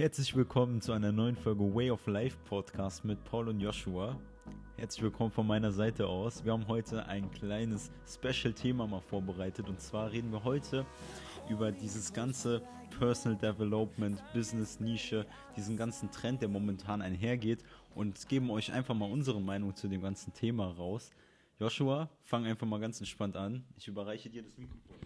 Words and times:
Herzlich 0.00 0.34
willkommen 0.34 0.80
zu 0.80 0.92
einer 0.92 1.12
neuen 1.12 1.36
Folge 1.36 1.62
Way 1.74 1.90
of 1.90 2.06
Life 2.06 2.38
Podcast 2.46 3.04
mit 3.04 3.22
Paul 3.22 3.48
und 3.48 3.60
Joshua. 3.60 4.18
Herzlich 4.78 5.02
willkommen 5.02 5.30
von 5.30 5.46
meiner 5.46 5.72
Seite 5.72 6.06
aus. 6.06 6.42
Wir 6.42 6.52
haben 6.52 6.66
heute 6.68 7.04
ein 7.04 7.30
kleines 7.32 7.92
Special-Thema 8.06 8.86
mal 8.86 9.02
vorbereitet 9.02 9.68
und 9.68 9.78
zwar 9.78 10.10
reden 10.10 10.32
wir 10.32 10.42
heute 10.42 10.86
über 11.50 11.70
dieses 11.70 12.14
ganze 12.14 12.62
Personal 12.98 13.36
Development, 13.36 14.24
Business-Nische, 14.32 15.26
diesen 15.54 15.76
ganzen 15.76 16.10
Trend, 16.10 16.40
der 16.40 16.48
momentan 16.48 17.02
einhergeht 17.02 17.62
und 17.94 18.26
geben 18.26 18.50
euch 18.50 18.72
einfach 18.72 18.94
mal 18.94 19.10
unsere 19.12 19.42
Meinung 19.42 19.76
zu 19.76 19.86
dem 19.86 20.00
ganzen 20.00 20.32
Thema 20.32 20.68
raus. 20.68 21.10
Joshua, 21.58 22.08
fang 22.22 22.46
einfach 22.46 22.66
mal 22.66 22.80
ganz 22.80 23.00
entspannt 23.00 23.36
an. 23.36 23.66
Ich 23.76 23.86
überreiche 23.86 24.30
dir 24.30 24.42
das 24.42 24.56
Mikrofon. 24.56 24.96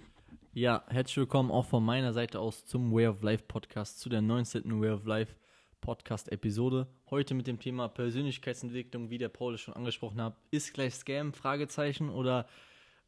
Ja, 0.57 0.85
herzlich 0.87 1.17
willkommen 1.17 1.51
auch 1.51 1.67
von 1.67 1.85
meiner 1.85 2.13
Seite 2.13 2.39
aus 2.39 2.65
zum 2.65 2.93
Way 2.93 3.09
of 3.09 3.23
Life 3.23 3.43
Podcast, 3.49 3.99
zu 3.99 4.09
der 4.09 4.23
19. 4.23 4.81
Way 4.81 4.91
of 4.91 5.05
Life 5.05 5.35
Podcast 5.81 6.31
Episode. 6.31 6.87
Heute 7.11 7.35
mit 7.35 7.49
dem 7.49 7.59
Thema 7.59 7.89
Persönlichkeitsentwicklung, 7.89 9.11
wie 9.11 9.19
der 9.19 9.31
Paul 9.31 9.55
es 9.55 9.63
schon 9.63 9.75
angesprochen 9.75 10.23
hat. 10.23 10.37
Ist 10.53 10.73
gleich 10.73 10.95
Scam? 10.95 11.33
Fragezeichen 11.33 12.09
oder 12.09 12.47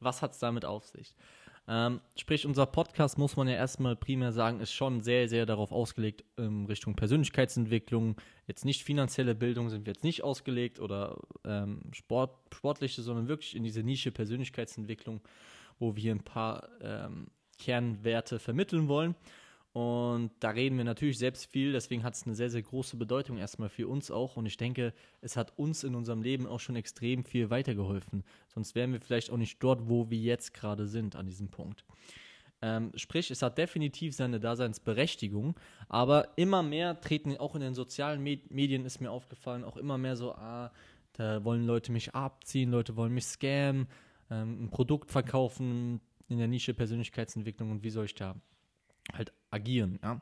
was 0.00 0.22
hat 0.22 0.32
es 0.32 0.40
damit 0.40 0.64
auf 0.64 0.86
sich? 0.86 1.14
Ähm, 1.68 2.00
sprich, 2.16 2.46
unser 2.46 2.66
Podcast, 2.66 3.16
muss 3.16 3.36
man 3.36 3.46
ja 3.46 3.54
erstmal 3.54 3.94
primär 3.94 4.32
sagen, 4.32 4.58
ist 4.58 4.72
schon 4.72 5.00
sehr, 5.00 5.28
sehr 5.28 5.46
darauf 5.46 5.70
ausgelegt, 5.70 6.24
in 6.36 6.66
Richtung 6.66 6.96
Persönlichkeitsentwicklung. 6.96 8.16
Jetzt 8.48 8.64
nicht 8.64 8.82
finanzielle 8.82 9.36
Bildung 9.36 9.70
sind 9.70 9.86
wir 9.86 9.92
jetzt 9.92 10.02
nicht 10.02 10.24
ausgelegt 10.24 10.80
oder 10.80 11.16
ähm, 11.44 11.80
Sport, 11.92 12.36
sportliche, 12.52 13.02
sondern 13.02 13.28
wirklich 13.28 13.54
in 13.54 13.62
diese 13.62 13.84
Nische 13.84 14.10
Persönlichkeitsentwicklung, 14.10 15.20
wo 15.78 15.94
wir 15.94 16.12
ein 16.12 16.24
paar 16.24 16.68
ähm, 16.80 17.28
Kernwerte 17.58 18.38
vermitteln 18.38 18.88
wollen. 18.88 19.14
Und 19.76 20.30
da 20.40 20.50
reden 20.50 20.78
wir 20.78 20.84
natürlich 20.84 21.18
selbst 21.18 21.52
viel, 21.52 21.72
deswegen 21.72 22.02
hat 22.02 22.14
es 22.14 22.24
eine 22.24 22.34
sehr, 22.34 22.48
sehr 22.48 22.62
große 22.62 22.96
Bedeutung 22.96 23.36
erstmal 23.36 23.68
für 23.68 23.88
uns 23.88 24.10
auch. 24.10 24.38
Und 24.38 24.46
ich 24.46 24.56
denke, 24.56 24.94
es 25.20 25.36
hat 25.36 25.52
uns 25.58 25.84
in 25.84 25.94
unserem 25.94 26.22
Leben 26.22 26.46
auch 26.46 26.60
schon 26.60 26.76
extrem 26.76 27.24
viel 27.24 27.50
weitergeholfen. 27.50 28.24
Sonst 28.48 28.74
wären 28.74 28.94
wir 28.94 29.02
vielleicht 29.02 29.30
auch 29.30 29.36
nicht 29.36 29.62
dort, 29.62 29.86
wo 29.86 30.08
wir 30.08 30.18
jetzt 30.18 30.54
gerade 30.54 30.86
sind 30.86 31.14
an 31.14 31.26
diesem 31.26 31.50
Punkt. 31.50 31.84
Ähm, 32.62 32.90
sprich, 32.94 33.30
es 33.30 33.42
hat 33.42 33.58
definitiv 33.58 34.14
seine 34.16 34.40
Daseinsberechtigung, 34.40 35.60
aber 35.90 36.28
immer 36.36 36.62
mehr 36.62 36.98
treten 36.98 37.36
auch 37.36 37.54
in 37.54 37.60
den 37.60 37.74
sozialen 37.74 38.22
Med 38.22 38.50
Medien, 38.50 38.86
ist 38.86 39.02
mir 39.02 39.10
aufgefallen, 39.10 39.62
auch 39.62 39.76
immer 39.76 39.98
mehr 39.98 40.16
so, 40.16 40.32
ah, 40.32 40.72
da 41.12 41.44
wollen 41.44 41.66
Leute 41.66 41.92
mich 41.92 42.14
abziehen, 42.14 42.70
Leute 42.70 42.96
wollen 42.96 43.12
mich 43.12 43.26
scammen, 43.26 43.88
ähm, 44.30 44.64
ein 44.64 44.70
Produkt 44.70 45.10
verkaufen, 45.10 46.00
in 46.28 46.38
der 46.38 46.48
Nische 46.48 46.74
Persönlichkeitsentwicklung 46.74 47.70
und 47.70 47.82
wie 47.82 47.90
soll 47.90 48.06
ich 48.06 48.14
da 48.14 48.34
halt 49.12 49.32
agieren. 49.50 49.98
Ja? 50.02 50.20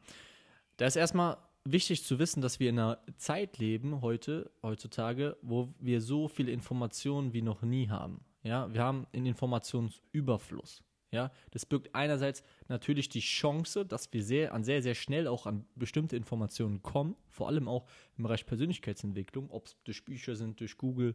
Da 0.77 0.87
ist 0.87 0.97
erstmal 0.97 1.39
wichtig 1.65 2.05
zu 2.05 2.19
wissen, 2.19 2.43
dass 2.43 2.61
wir 2.61 2.71
in 2.71 2.79
einer 2.79 2.99
Zeit 3.17 3.59
leben 3.59 4.03
heute, 4.03 4.51
heutzutage, 4.63 5.37
wo 5.43 5.69
wir 5.81 6.01
so 6.01 6.29
viele 6.29 6.53
Informationen 6.53 7.33
wie 7.33 7.43
noch 7.43 7.63
nie 7.63 7.89
haben. 7.89 8.25
Ja, 8.43 8.73
wir 8.73 8.83
haben 8.83 9.07
einen 9.13 9.27
Informationsüberfluss. 9.27 10.83
Ja, 11.11 11.31
das 11.53 11.65
birgt 11.65 11.95
einerseits 11.95 12.43
natürlich 12.67 13.09
die 13.09 13.21
Chance, 13.21 13.87
dass 13.87 14.13
wir 14.13 14.23
sehr, 14.23 14.53
an 14.53 14.65
sehr, 14.65 14.83
sehr 14.83 14.97
schnell 14.97 15.29
auch 15.29 15.47
an 15.47 15.65
bestimmte 15.77 16.17
Informationen 16.17 16.83
kommen, 16.83 17.15
vor 17.29 17.47
allem 17.47 17.69
auch 17.69 17.87
im 18.19 18.25
Bereich 18.25 18.45
Persönlichkeitsentwicklung, 18.45 19.49
ob 19.51 19.67
es 19.67 19.77
durch 19.85 20.05
Bücher 20.05 20.35
sind, 20.35 20.59
durch 20.59 20.77
Google 20.77 21.15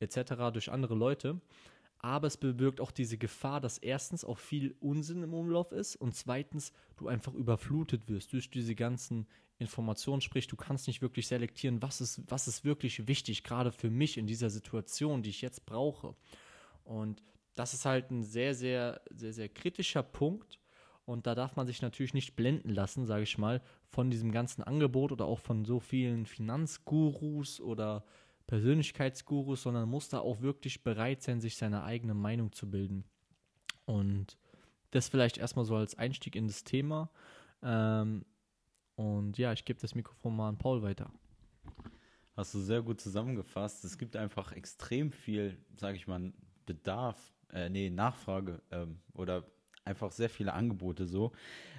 etc., 0.00 0.32
durch 0.50 0.72
andere 0.72 0.94
Leute 0.94 1.40
aber 1.98 2.28
es 2.28 2.36
bewirkt 2.36 2.80
auch 2.80 2.90
diese 2.90 3.18
Gefahr, 3.18 3.60
dass 3.60 3.78
erstens 3.78 4.24
auch 4.24 4.38
viel 4.38 4.76
Unsinn 4.80 5.22
im 5.22 5.34
Umlauf 5.34 5.72
ist 5.72 5.96
und 5.96 6.14
zweitens 6.14 6.72
du 6.96 7.08
einfach 7.08 7.34
überflutet 7.34 8.08
wirst 8.08 8.32
durch 8.32 8.50
diese 8.50 8.74
ganzen 8.74 9.26
Informationen, 9.58 10.20
sprich 10.20 10.46
du 10.46 10.56
kannst 10.56 10.86
nicht 10.86 11.02
wirklich 11.02 11.26
selektieren, 11.26 11.82
was 11.82 12.00
ist, 12.00 12.22
was 12.28 12.46
ist 12.46 12.64
wirklich 12.64 13.08
wichtig, 13.08 13.42
gerade 13.42 13.72
für 13.72 13.90
mich 13.90 14.16
in 14.16 14.26
dieser 14.26 14.50
Situation, 14.50 15.22
die 15.22 15.30
ich 15.30 15.40
jetzt 15.40 15.66
brauche. 15.66 16.14
Und 16.84 17.22
das 17.56 17.74
ist 17.74 17.84
halt 17.84 18.10
ein 18.10 18.22
sehr, 18.22 18.54
sehr, 18.54 19.00
sehr, 19.10 19.32
sehr 19.32 19.48
kritischer 19.48 20.04
Punkt. 20.04 20.60
Und 21.04 21.26
da 21.26 21.34
darf 21.34 21.56
man 21.56 21.66
sich 21.66 21.82
natürlich 21.82 22.14
nicht 22.14 22.36
blenden 22.36 22.68
lassen, 22.68 23.06
sage 23.06 23.24
ich 23.24 23.38
mal, 23.38 23.62
von 23.88 24.10
diesem 24.10 24.30
ganzen 24.30 24.62
Angebot 24.62 25.10
oder 25.10 25.24
auch 25.24 25.40
von 25.40 25.64
so 25.64 25.80
vielen 25.80 26.26
Finanzgurus 26.26 27.60
oder 27.60 28.04
Persönlichkeitsgurus, 28.48 29.62
sondern 29.62 29.88
muss 29.88 30.08
da 30.08 30.18
auch 30.18 30.40
wirklich 30.40 30.82
bereit 30.82 31.22
sein, 31.22 31.40
sich 31.40 31.56
seine 31.56 31.84
eigene 31.84 32.14
Meinung 32.14 32.50
zu 32.50 32.68
bilden. 32.68 33.04
Und 33.84 34.38
das 34.90 35.08
vielleicht 35.08 35.36
erstmal 35.38 35.66
so 35.66 35.76
als 35.76 35.96
Einstieg 35.96 36.34
in 36.34 36.46
das 36.46 36.64
Thema. 36.64 37.10
Ähm, 37.62 38.24
und 38.96 39.36
ja, 39.38 39.52
ich 39.52 39.64
gebe 39.64 39.78
das 39.78 39.94
Mikrofon 39.94 40.34
mal 40.34 40.48
an 40.48 40.56
Paul 40.56 40.82
weiter. 40.82 41.12
Hast 42.36 42.54
du 42.54 42.60
sehr 42.60 42.80
gut 42.82 43.00
zusammengefasst. 43.00 43.84
Es 43.84 43.98
gibt 43.98 44.16
einfach 44.16 44.52
extrem 44.52 45.12
viel, 45.12 45.58
sage 45.76 45.96
ich 45.96 46.06
mal, 46.06 46.32
Bedarf, 46.64 47.34
äh, 47.52 47.68
nee, 47.68 47.90
Nachfrage 47.90 48.62
ähm, 48.70 49.00
oder 49.12 49.44
einfach 49.84 50.10
sehr 50.10 50.30
viele 50.30 50.54
Angebote 50.54 51.06
so 51.06 51.32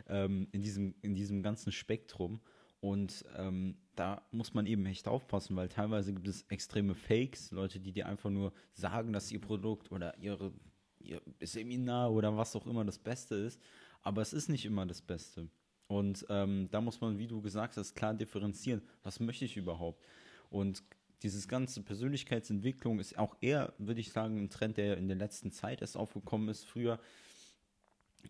ähm, 0.08 0.48
in, 0.52 0.62
diesem, 0.62 0.94
in 1.02 1.16
diesem 1.16 1.42
ganzen 1.42 1.72
Spektrum. 1.72 2.42
Und 2.82 3.26
ähm, 3.36 3.76
da 3.96 4.22
muss 4.32 4.54
man 4.54 4.66
eben 4.66 4.86
echt 4.86 5.08
aufpassen, 5.08 5.56
weil 5.56 5.68
teilweise 5.68 6.14
gibt 6.14 6.28
es 6.28 6.44
extreme 6.44 6.96
Fakes, 6.96 7.52
Leute, 7.52 7.80
die 7.80 7.92
dir 7.92 8.08
einfach 8.08 8.30
nur 8.30 8.54
sagen, 8.74 9.12
dass 9.12 9.32
ihr 9.32 9.42
Produkt 9.42 9.92
oder 9.92 10.18
ihre, 10.18 10.54
ihr 11.00 11.22
Seminar 11.42 12.12
oder 12.12 12.38
was 12.38 12.56
auch 12.56 12.66
immer 12.66 12.86
das 12.86 12.98
Beste 12.98 13.36
ist. 13.36 13.60
Aber 14.02 14.22
es 14.22 14.32
ist 14.32 14.48
nicht 14.48 14.66
immer 14.66 14.86
das 14.86 15.02
Beste. 15.02 15.50
Und 15.88 16.26
ähm, 16.30 16.70
da 16.72 16.80
muss 16.80 17.02
man, 17.02 17.18
wie 17.18 17.28
du 17.28 17.42
gesagt 17.42 17.76
hast, 17.76 17.96
klar 17.96 18.14
differenzieren. 18.14 18.82
Was 19.04 19.20
möchte 19.20 19.44
ich 19.44 19.58
überhaupt? 19.58 20.06
Und 20.50 20.84
dieses 21.24 21.48
ganze 21.48 21.82
Persönlichkeitsentwicklung 21.82 23.00
ist 23.00 23.18
auch 23.18 23.36
eher, 23.42 23.74
würde 23.78 24.00
ich 24.00 24.12
sagen, 24.12 24.42
ein 24.42 24.50
Trend, 24.50 24.78
der 24.78 24.98
in 24.98 25.08
der 25.08 25.18
letzten 25.18 25.52
Zeit 25.52 25.82
erst 25.82 25.98
aufgekommen 25.98 26.48
ist. 26.48 26.64
Früher 26.64 27.00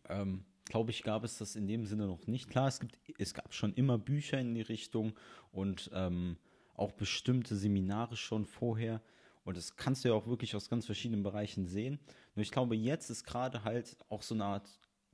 ähm, 0.07 0.45
glaube 0.69 0.91
ich, 0.91 1.03
gab 1.03 1.23
es 1.23 1.37
das 1.37 1.55
in 1.55 1.67
dem 1.67 1.85
Sinne 1.85 2.07
noch 2.07 2.27
nicht. 2.27 2.49
Klar, 2.49 2.67
es, 2.67 2.79
gibt, 2.79 2.97
es 3.17 3.33
gab 3.33 3.53
schon 3.53 3.73
immer 3.73 3.97
Bücher 3.97 4.39
in 4.39 4.55
die 4.55 4.61
Richtung 4.61 5.13
und 5.51 5.89
ähm, 5.93 6.37
auch 6.75 6.93
bestimmte 6.93 7.55
Seminare 7.55 8.15
schon 8.15 8.45
vorher. 8.45 9.01
Und 9.43 9.57
das 9.57 9.75
kannst 9.75 10.05
du 10.05 10.09
ja 10.09 10.15
auch 10.15 10.27
wirklich 10.27 10.55
aus 10.55 10.69
ganz 10.69 10.85
verschiedenen 10.85 11.23
Bereichen 11.23 11.65
sehen. 11.65 11.99
Nur 12.35 12.43
ich 12.43 12.51
glaube, 12.51 12.75
jetzt 12.75 13.09
ist 13.09 13.23
gerade 13.23 13.63
halt 13.63 13.97
auch 14.09 14.21
so 14.21 14.35
eine 14.35 14.45
Art 14.45 14.69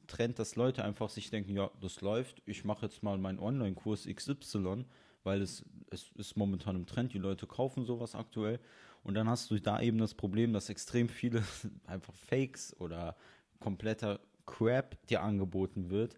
Trend, 0.07 0.37
dass 0.37 0.55
Leute 0.55 0.83
einfach 0.83 1.09
sich 1.09 1.29
denken, 1.29 1.55
ja, 1.55 1.71
das 1.81 2.01
läuft, 2.01 2.41
ich 2.45 2.63
mache 2.63 2.85
jetzt 2.85 3.01
mal 3.01 3.17
meinen 3.17 3.39
Online-Kurs 3.39 4.07
XY, 4.07 4.85
weil 5.23 5.41
es, 5.41 5.65
es 5.89 6.11
ist 6.15 6.37
momentan 6.37 6.75
im 6.75 6.85
Trend, 6.85 7.13
die 7.13 7.17
Leute 7.17 7.47
kaufen 7.47 7.85
sowas 7.85 8.13
aktuell. 8.13 8.59
Und 9.03 9.15
dann 9.15 9.29
hast 9.29 9.49
du 9.49 9.59
da 9.59 9.81
eben 9.81 9.97
das 9.97 10.13
Problem, 10.13 10.53
dass 10.53 10.69
extrem 10.69 11.09
viele 11.09 11.43
einfach 11.85 12.13
Fakes 12.13 12.75
oder 12.79 13.15
kompletter 13.59 14.19
Crap 14.45 14.97
dir 15.07 15.21
angeboten 15.21 15.89
wird 15.89 16.17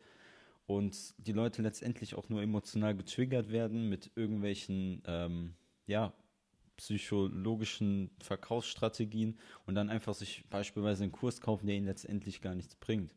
und 0.66 1.16
die 1.18 1.32
Leute 1.32 1.62
letztendlich 1.62 2.16
auch 2.16 2.30
nur 2.30 2.42
emotional 2.42 2.96
getriggert 2.96 3.52
werden 3.52 3.90
mit 3.90 4.12
irgendwelchen, 4.16 5.02
ähm, 5.06 5.54
ja, 5.88 6.14
psychologischen 6.76 8.12
Verkaufsstrategien 8.22 9.40
und 9.66 9.76
dann 9.76 9.90
einfach 9.90 10.14
sich 10.14 10.46
beispielsweise 10.50 11.04
einen 11.04 11.12
Kurs 11.12 11.42
kaufen, 11.42 11.66
der 11.66 11.76
ihnen 11.76 11.88
letztendlich 11.88 12.42
gar 12.42 12.54
nichts 12.54 12.76
bringt. 12.76 13.12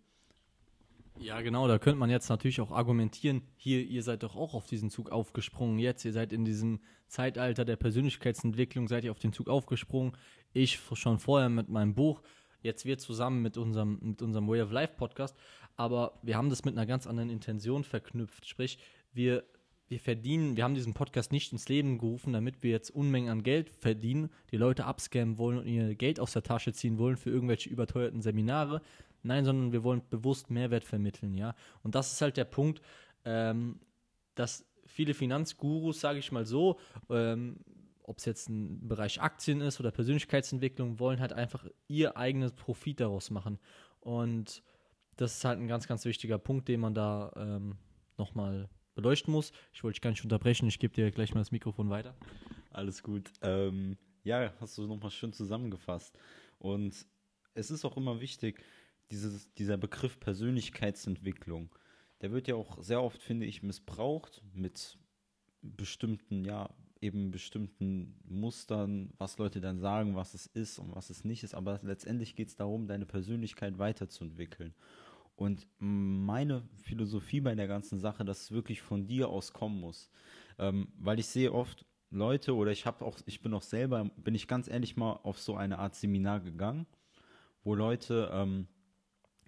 Ja, 1.18 1.42
genau, 1.42 1.68
da 1.68 1.78
könnte 1.78 1.98
man 1.98 2.08
jetzt 2.08 2.30
natürlich 2.30 2.62
auch 2.62 2.70
argumentieren, 2.70 3.42
hier, 3.56 3.84
ihr 3.84 4.02
seid 4.02 4.22
doch 4.22 4.36
auch 4.36 4.54
auf 4.54 4.66
diesen 4.66 4.88
Zug 4.88 5.10
aufgesprungen 5.10 5.78
jetzt, 5.78 6.04
ihr 6.06 6.12
seid 6.12 6.32
in 6.32 6.46
diesem 6.46 6.80
Zeitalter 7.08 7.66
der 7.66 7.76
Persönlichkeitsentwicklung, 7.76 8.88
seid 8.88 9.04
ihr 9.04 9.10
auf 9.10 9.18
den 9.18 9.34
Zug 9.34 9.48
aufgesprungen, 9.48 10.16
ich 10.54 10.80
schon 10.94 11.18
vorher 11.18 11.50
mit 11.50 11.68
meinem 11.68 11.94
Buch, 11.94 12.22
Jetzt 12.62 12.84
wir 12.84 12.98
zusammen 12.98 13.42
mit 13.42 13.56
unserem, 13.56 13.98
mit 14.02 14.22
unserem 14.22 14.48
Way 14.48 14.62
of 14.62 14.72
Life 14.72 14.94
Podcast, 14.96 15.36
aber 15.76 16.18
wir 16.22 16.36
haben 16.36 16.50
das 16.50 16.64
mit 16.64 16.76
einer 16.76 16.86
ganz 16.86 17.06
anderen 17.06 17.30
Intention 17.30 17.84
verknüpft. 17.84 18.46
Sprich, 18.46 18.78
wir, 19.12 19.44
wir 19.88 19.98
verdienen, 19.98 20.56
wir 20.56 20.64
haben 20.64 20.74
diesen 20.74 20.94
Podcast 20.94 21.32
nicht 21.32 21.52
ins 21.52 21.68
Leben 21.68 21.98
gerufen, 21.98 22.32
damit 22.32 22.62
wir 22.62 22.70
jetzt 22.70 22.90
Unmengen 22.90 23.30
an 23.30 23.42
Geld 23.42 23.70
verdienen, 23.70 24.30
die 24.50 24.56
Leute 24.56 24.84
abscammen 24.84 25.38
wollen 25.38 25.58
und 25.58 25.66
ihr 25.66 25.94
Geld 25.94 26.20
aus 26.20 26.32
der 26.32 26.42
Tasche 26.42 26.72
ziehen 26.72 26.98
wollen 26.98 27.16
für 27.16 27.30
irgendwelche 27.30 27.70
überteuerten 27.70 28.20
Seminare. 28.20 28.82
Nein, 29.22 29.44
sondern 29.44 29.72
wir 29.72 29.82
wollen 29.84 30.02
bewusst 30.08 30.50
Mehrwert 30.50 30.84
vermitteln, 30.84 31.34
ja. 31.34 31.54
Und 31.82 31.94
das 31.94 32.12
ist 32.12 32.22
halt 32.22 32.36
der 32.36 32.44
Punkt, 32.44 32.80
ähm, 33.24 33.80
dass 34.34 34.64
viele 34.86 35.14
Finanzgurus, 35.14 36.00
sage 36.00 36.18
ich 36.18 36.32
mal 36.32 36.46
so, 36.46 36.78
ähm, 37.10 37.56
ob 38.10 38.18
es 38.18 38.24
jetzt 38.24 38.48
ein 38.48 38.88
Bereich 38.88 39.22
Aktien 39.22 39.60
ist 39.60 39.78
oder 39.78 39.92
Persönlichkeitsentwicklung, 39.92 40.98
wollen 40.98 41.20
halt 41.20 41.32
einfach 41.32 41.64
ihr 41.86 42.16
eigenes 42.16 42.52
Profit 42.52 42.98
daraus 42.98 43.30
machen. 43.30 43.60
Und 44.00 44.64
das 45.16 45.36
ist 45.36 45.44
halt 45.44 45.60
ein 45.60 45.68
ganz, 45.68 45.86
ganz 45.86 46.04
wichtiger 46.04 46.36
Punkt, 46.36 46.66
den 46.66 46.80
man 46.80 46.92
da 46.92 47.32
ähm, 47.36 47.76
nochmal 48.18 48.68
beleuchten 48.96 49.32
muss. 49.32 49.52
Ich 49.72 49.84
wollte 49.84 49.94
dich 49.94 50.00
gar 50.00 50.10
nicht 50.10 50.24
unterbrechen, 50.24 50.66
ich 50.66 50.80
gebe 50.80 50.92
dir 50.92 51.08
gleich 51.12 51.34
mal 51.34 51.40
das 51.40 51.52
Mikrofon 51.52 51.88
weiter. 51.88 52.16
Alles 52.72 53.04
gut. 53.04 53.30
Ähm, 53.42 53.96
ja, 54.24 54.52
hast 54.60 54.76
du 54.76 54.88
nochmal 54.88 55.12
schön 55.12 55.32
zusammengefasst. 55.32 56.18
Und 56.58 57.06
es 57.54 57.70
ist 57.70 57.84
auch 57.84 57.96
immer 57.96 58.20
wichtig, 58.20 58.60
dieses, 59.12 59.54
dieser 59.54 59.76
Begriff 59.76 60.18
Persönlichkeitsentwicklung, 60.18 61.72
der 62.22 62.32
wird 62.32 62.48
ja 62.48 62.56
auch 62.56 62.82
sehr 62.82 63.02
oft, 63.02 63.22
finde 63.22 63.46
ich, 63.46 63.62
missbraucht 63.62 64.42
mit 64.52 64.98
bestimmten, 65.62 66.44
ja, 66.44 66.70
eben 67.00 67.30
bestimmten 67.30 68.14
Mustern, 68.28 69.12
was 69.18 69.38
Leute 69.38 69.60
dann 69.60 69.78
sagen, 69.78 70.16
was 70.16 70.34
es 70.34 70.46
ist 70.46 70.78
und 70.78 70.94
was 70.94 71.10
es 71.10 71.24
nicht 71.24 71.42
ist. 71.42 71.54
Aber 71.54 71.80
letztendlich 71.82 72.34
geht 72.36 72.48
es 72.48 72.56
darum, 72.56 72.86
deine 72.86 73.06
Persönlichkeit 73.06 73.78
weiterzuentwickeln. 73.78 74.74
Und 75.36 75.66
meine 75.78 76.62
Philosophie 76.82 77.40
bei 77.40 77.54
der 77.54 77.66
ganzen 77.66 77.98
Sache, 77.98 78.24
dass 78.24 78.42
es 78.42 78.52
wirklich 78.52 78.82
von 78.82 79.06
dir 79.06 79.30
aus 79.30 79.54
kommen 79.54 79.80
muss. 79.80 80.10
Ähm, 80.58 80.88
weil 80.98 81.18
ich 81.18 81.26
sehe 81.28 81.52
oft 81.52 81.86
Leute 82.10 82.54
oder 82.54 82.72
ich 82.72 82.84
habe 82.84 83.04
auch, 83.04 83.18
ich 83.24 83.40
bin 83.40 83.54
auch 83.54 83.62
selber, 83.62 84.10
bin 84.16 84.34
ich 84.34 84.48
ganz 84.48 84.68
ehrlich 84.68 84.96
mal 84.96 85.12
auf 85.22 85.38
so 85.38 85.56
eine 85.56 85.78
Art 85.78 85.94
Seminar 85.94 86.40
gegangen, 86.40 86.86
wo 87.64 87.74
Leute, 87.74 88.28
ähm, 88.32 88.66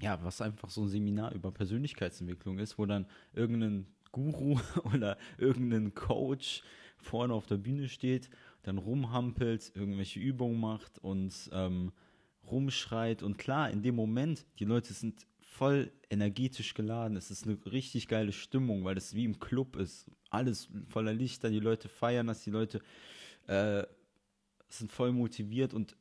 ja, 0.01 0.23
was 0.25 0.41
einfach 0.41 0.71
so 0.71 0.83
ein 0.83 0.89
Seminar 0.89 1.35
über 1.35 1.53
Persönlichkeitsentwicklung 1.53 2.59
ist, 2.59 2.79
wo 2.79 2.87
dann 2.87 3.07
irgendein 3.35 3.87
Guru 4.13 4.59
oder 4.95 5.19
irgendein 5.37 5.95
Coach 5.95 6.63
vorne 7.03 7.35
auf 7.35 7.47
der 7.47 7.57
Bühne 7.57 7.89
steht, 7.89 8.31
dann 8.63 8.79
rumhampelt, 8.79 9.73
irgendwelche 9.75 10.21
Übungen 10.21 10.61
macht 10.61 10.99
und 10.99 11.51
ähm, 11.53 11.93
rumschreit. 12.51 13.23
Und 13.23 13.39
klar, 13.39 13.71
in 13.71 13.83
dem 13.83 13.95
Moment, 13.95 14.47
die 14.59 14.65
Leute 14.65 14.93
sind 14.93 15.27
voll 15.41 15.93
energetisch 16.11 16.75
geladen. 16.75 17.17
Es 17.17 17.31
ist 17.31 17.47
eine 17.47 17.59
richtig 17.67 18.09
geile 18.09 18.33
Stimmung, 18.33 18.85
weil 18.85 18.97
es 18.97 19.15
wie 19.15 19.25
im 19.25 19.39
Club 19.39 19.77
ist. 19.77 20.11
Alles 20.31 20.69
voller 20.89 21.13
Lichter, 21.13 21.51
die 21.51 21.61
Leute 21.61 21.89
feiern 21.89 22.27
das, 22.27 22.43
die 22.43 22.51
Leute 22.51 22.81
äh, 23.47 23.85
sind 24.69 24.91
voll 24.91 25.13
motiviert 25.13 25.75
und 25.75 25.97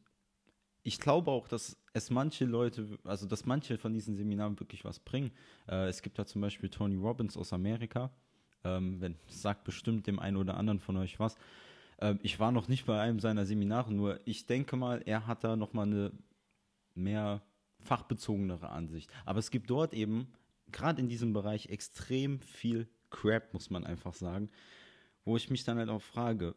ich 0.83 0.99
glaube 0.99 1.29
auch, 1.29 1.47
dass 1.47 1.77
es 1.93 2.09
manche 2.09 2.45
Leute, 2.45 2.97
also 3.03 3.27
dass 3.27 3.45
manche 3.45 3.77
von 3.77 3.93
diesen 3.93 4.15
Seminaren 4.15 4.59
wirklich 4.59 4.83
was 4.83 4.99
bringen. 4.99 5.31
Äh, 5.67 5.87
es 5.87 6.01
gibt 6.01 6.17
da 6.17 6.25
zum 6.25 6.41
Beispiel 6.41 6.69
Tony 6.69 6.95
Robbins 6.95 7.37
aus 7.37 7.53
Amerika, 7.53 8.11
ähm, 8.63 9.15
sagt 9.27 9.63
bestimmt 9.63 10.07
dem 10.07 10.19
einen 10.19 10.37
oder 10.37 10.57
anderen 10.57 10.79
von 10.79 10.97
euch 10.97 11.19
was. 11.19 11.35
Ähm, 11.99 12.19
ich 12.23 12.39
war 12.39 12.51
noch 12.51 12.67
nicht 12.67 12.85
bei 12.85 12.99
einem 12.99 13.19
seiner 13.19 13.45
Seminare, 13.45 13.93
nur 13.93 14.19
ich 14.25 14.45
denke 14.45 14.75
mal, 14.75 15.01
er 15.05 15.27
hat 15.27 15.43
da 15.43 15.55
nochmal 15.55 15.87
eine 15.87 16.11
mehr 16.95 17.41
fachbezogenere 17.79 18.69
Ansicht. 18.69 19.11
Aber 19.25 19.39
es 19.39 19.51
gibt 19.51 19.69
dort 19.69 19.93
eben, 19.93 20.27
gerade 20.71 21.01
in 21.01 21.09
diesem 21.09 21.33
Bereich, 21.33 21.67
extrem 21.67 22.39
viel 22.41 22.87
Crap, 23.09 23.53
muss 23.53 23.69
man 23.69 23.83
einfach 23.85 24.13
sagen, 24.13 24.49
wo 25.25 25.35
ich 25.37 25.49
mich 25.49 25.63
dann 25.63 25.77
halt 25.77 25.89
auch 25.89 26.01
frage, 26.01 26.55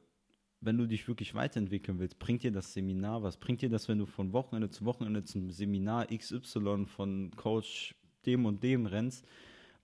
wenn 0.60 0.78
du 0.78 0.86
dich 0.86 1.06
wirklich 1.08 1.34
weiterentwickeln 1.34 1.98
willst, 1.98 2.18
bringt 2.18 2.42
dir 2.42 2.52
das 2.52 2.72
Seminar 2.72 3.22
was? 3.22 3.36
Bringt 3.36 3.60
dir 3.60 3.68
das, 3.68 3.88
wenn 3.88 3.98
du 3.98 4.06
von 4.06 4.32
Wochenende 4.32 4.70
zu 4.70 4.84
Wochenende 4.86 5.24
zum 5.24 5.50
Seminar 5.50 6.06
XY 6.06 6.86
von 6.86 7.30
Coach 7.36 7.94
dem 8.24 8.46
und 8.46 8.62
dem 8.62 8.86
rennst? 8.86 9.26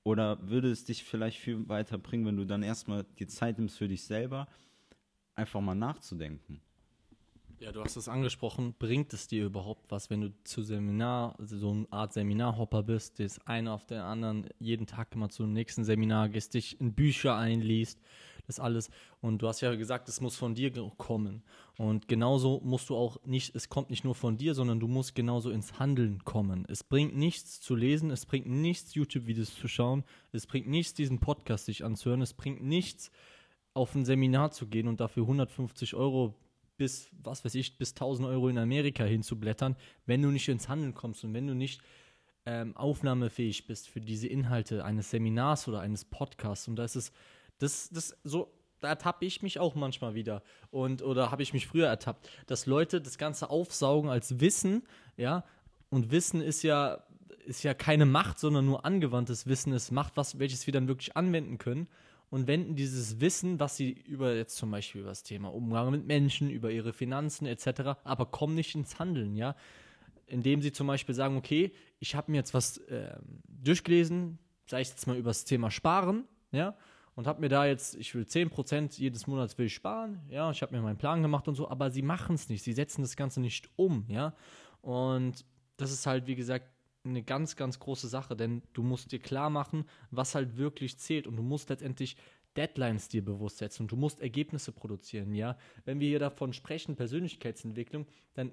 Oder 0.02 0.38
würde 0.49 0.70
es 0.70 0.85
dich 0.85 1.05
vielleicht 1.05 1.38
viel 1.38 1.69
weiterbringen, 1.69 2.26
wenn 2.26 2.37
du 2.37 2.47
dann 2.47 2.62
erstmal 2.62 3.05
die 3.19 3.26
Zeit 3.26 3.58
nimmst 3.58 3.79
für 3.79 3.88
dich 3.88 4.05
selber, 4.05 4.49
einfach 5.35 5.61
mal 5.61 5.75
nachzudenken? 5.75 6.61
Ja, 7.61 7.73
du 7.73 7.85
hast 7.85 7.97
es 7.97 8.08
angesprochen. 8.08 8.75
Bringt 8.79 9.12
es 9.12 9.29
dir 9.29 9.44
überhaupt 9.44 9.91
was, 9.91 10.08
wenn 10.08 10.23
du 10.23 10.32
zu 10.44 10.62
Seminar, 10.62 11.38
also 11.38 11.58
so 11.58 11.70
eine 11.70 11.87
Art 11.91 12.14
Seminarhopper 12.14 12.82
bist, 12.82 13.20
das 13.20 13.47
eine 13.47 13.73
auf 13.73 13.85
der 13.85 14.05
anderen, 14.05 14.49
jeden 14.58 14.87
Tag 14.87 15.14
immer 15.14 15.29
zum 15.29 15.52
nächsten 15.52 15.85
Seminar 15.85 16.31
gehst, 16.31 16.55
dich 16.55 16.81
in 16.81 16.94
Bücher 16.94 17.37
einliest, 17.37 18.00
das 18.50 18.61
alles. 18.61 18.91
Und 19.20 19.41
du 19.41 19.49
hast 19.49 19.61
ja 19.61 19.75
gesagt, 19.75 20.08
es 20.08 20.20
muss 20.20 20.37
von 20.37 20.55
dir 20.55 20.70
kommen. 20.99 21.43
Und 21.79 22.08
genauso 22.08 22.61
musst 22.64 22.91
du 22.91 22.97
auch 22.97 23.25
nicht, 23.25 23.55
es 23.55 23.69
kommt 23.69 23.91
nicht 23.91 24.05
nur 24.05 24.14
von 24.14 24.37
dir, 24.37 24.55
sondern 24.55 24.81
du 24.81 24.88
musst 24.88 25.14
genauso 25.14 25.50
ins 25.50 25.79
Handeln 25.79 26.25
kommen. 26.25 26.67
Es 26.69 26.85
bringt 26.85 27.17
nichts 27.17 27.61
zu 27.61 27.75
lesen, 27.75 28.11
es 28.11 28.26
bringt 28.26 28.47
nichts, 28.47 28.94
YouTube-Videos 28.94 29.55
zu 29.55 29.69
schauen, 29.69 30.05
es 30.32 30.47
bringt 30.47 30.69
nichts, 30.69 30.94
diesen 30.94 31.20
Podcast 31.20 31.67
sich 31.67 31.85
anzuhören, 31.85 32.23
es 32.23 32.35
bringt 32.35 32.62
nichts, 32.62 33.11
auf 33.73 33.94
ein 33.94 34.05
Seminar 34.05 34.50
zu 34.50 34.67
gehen 34.67 34.88
und 34.88 35.00
dafür 35.00 35.23
150 35.23 35.94
Euro 35.94 36.35
bis, 36.76 37.11
was 37.23 37.44
weiß 37.44 37.55
ich, 37.56 37.79
bis 37.79 37.91
1000 37.91 38.26
Euro 38.26 38.49
in 38.49 38.58
Amerika 38.58 39.05
hinzublättern, 39.05 39.76
wenn 40.06 40.23
du 40.23 40.31
nicht 40.31 40.49
ins 40.49 40.69
Handeln 40.69 40.94
kommst 40.94 41.23
und 41.25 41.35
wenn 41.35 41.46
du 41.46 41.55
nicht 41.55 41.81
ähm, 42.46 42.76
aufnahmefähig 42.76 43.67
bist 43.67 43.88
für 43.88 44.00
diese 44.00 44.26
Inhalte 44.26 44.85
eines 44.85 45.11
Seminars 45.11 45.69
oder 45.69 45.81
eines 45.81 46.05
Podcasts. 46.05 46.69
Und 46.69 46.76
da 46.76 46.85
ist 46.85 46.96
es, 46.96 47.12
das, 47.61 47.91
das 47.91 48.17
so, 48.25 48.53
da 48.81 48.89
ertappe 48.89 49.25
ich 49.25 49.43
mich 49.43 49.59
auch 49.59 49.75
manchmal 49.75 50.15
wieder. 50.15 50.43
Und, 50.71 51.03
oder 51.03 51.31
habe 51.31 51.43
ich 51.43 51.53
mich 51.53 51.67
früher 51.67 51.87
ertappt, 51.87 52.29
dass 52.47 52.67
Leute 52.67 53.01
das 53.01 53.19
Ganze 53.19 53.51
aufsaugen 53.51 54.11
als 54.11 54.41
Wissen, 54.41 54.83
ja, 55.17 55.45
und 55.91 56.11
Wissen 56.11 56.41
ist 56.41 56.62
ja, 56.62 57.05
ist 57.45 57.62
ja 57.62 57.75
keine 57.75 58.07
Macht, 58.07 58.39
sondern 58.39 58.67
nur 58.67 58.85
angewandtes 58.85 59.47
Wissen 59.47 59.73
ist 59.73 59.91
Macht, 59.91 60.17
was, 60.17 60.39
welches 60.39 60.67
wir 60.67 60.73
dann 60.73 60.89
wirklich 60.89 61.17
anwenden 61.17 61.59
können 61.59 61.89
und 62.31 62.47
wenden 62.47 62.77
dieses 62.77 63.21
Wissen, 63.21 63.59
was 63.59 63.77
sie 63.77 63.91
über 63.91 64.35
jetzt 64.35 64.56
zum 64.56 64.71
Beispiel 64.71 65.01
über 65.01 65.11
das 65.11 65.25
Thema 65.25 65.53
Umgang 65.53 65.91
mit 65.91 66.06
Menschen, 66.06 66.49
über 66.49 66.71
ihre 66.71 66.93
Finanzen 66.93 67.47
etc., 67.47 67.99
aber 68.05 68.27
kommen 68.27 68.55
nicht 68.55 68.75
ins 68.75 68.99
Handeln, 68.99 69.37
ja. 69.37 69.56
Indem 70.27 70.63
sie 70.63 70.71
zum 70.71 70.87
Beispiel 70.87 71.15
sagen, 71.15 71.37
okay, 71.37 71.73
ich 71.99 72.15
habe 72.15 72.31
mir 72.31 72.37
jetzt 72.39 72.55
was 72.55 72.79
äh, 72.79 73.17
durchgelesen, 73.49 74.39
sei 74.67 74.81
es 74.81 74.91
jetzt 74.91 75.09
mal 75.09 75.17
über 75.17 75.31
das 75.31 75.45
Thema 75.45 75.73
Sparen, 75.73 76.25
ja, 76.53 76.77
und 77.15 77.27
habe 77.27 77.41
mir 77.41 77.49
da 77.49 77.67
jetzt, 77.67 77.97
ich 77.97 78.15
will 78.15 78.25
10% 78.25 78.99
jedes 78.99 79.27
Monats 79.27 79.59
will 79.59 79.67
ich 79.67 79.75
sparen, 79.75 80.21
ja, 80.29 80.51
ich 80.51 80.62
habe 80.62 80.75
mir 80.75 80.83
meinen 80.83 80.99
Plan 80.99 81.23
gemacht 81.23 81.49
und 81.49 81.55
so, 81.55 81.69
aber 81.69 81.91
sie 81.91 82.03
machen 82.03 82.35
es 82.35 82.49
nicht, 82.49 82.62
sie 82.62 82.73
setzen 82.73 83.03
das 83.03 83.17
Ganze 83.17 83.41
nicht 83.41 83.69
um, 83.77 84.05
ja. 84.09 84.35
Und 84.81 85.45
das 85.77 85.93
ist 85.93 86.07
halt, 86.07 86.27
wie 86.27 86.37
gesagt, 86.37 86.67
eine 87.05 87.23
ganz, 87.23 87.57
ganz 87.57 87.79
große 87.79 88.09
Sache, 88.09 88.37
denn 88.37 88.62
du 88.73 88.83
musst 88.83 89.12
dir 89.12 89.19
klar 89.19 89.51
machen, 89.51 89.85
was 90.11 90.35
halt 90.35 90.57
wirklich 90.57 90.99
zählt 90.99 91.27
und 91.27 91.37
du 91.37 91.43
musst 91.43 91.71
letztendlich 91.71 92.17
Deadlines 92.57 93.09
dir 93.09 93.25
bewusst 93.25 93.59
setzen 93.59 93.83
und 93.83 93.93
du 93.93 93.97
musst 93.97 94.21
Ergebnisse 94.21 94.73
produzieren, 94.73 95.35
ja. 95.35 95.56
Wenn 95.85 96.01
wir 96.01 96.09
hier 96.09 96.19
davon 96.19 96.53
sprechen, 96.53 96.97
Persönlichkeitsentwicklung, 96.97 98.06
dann 98.35 98.53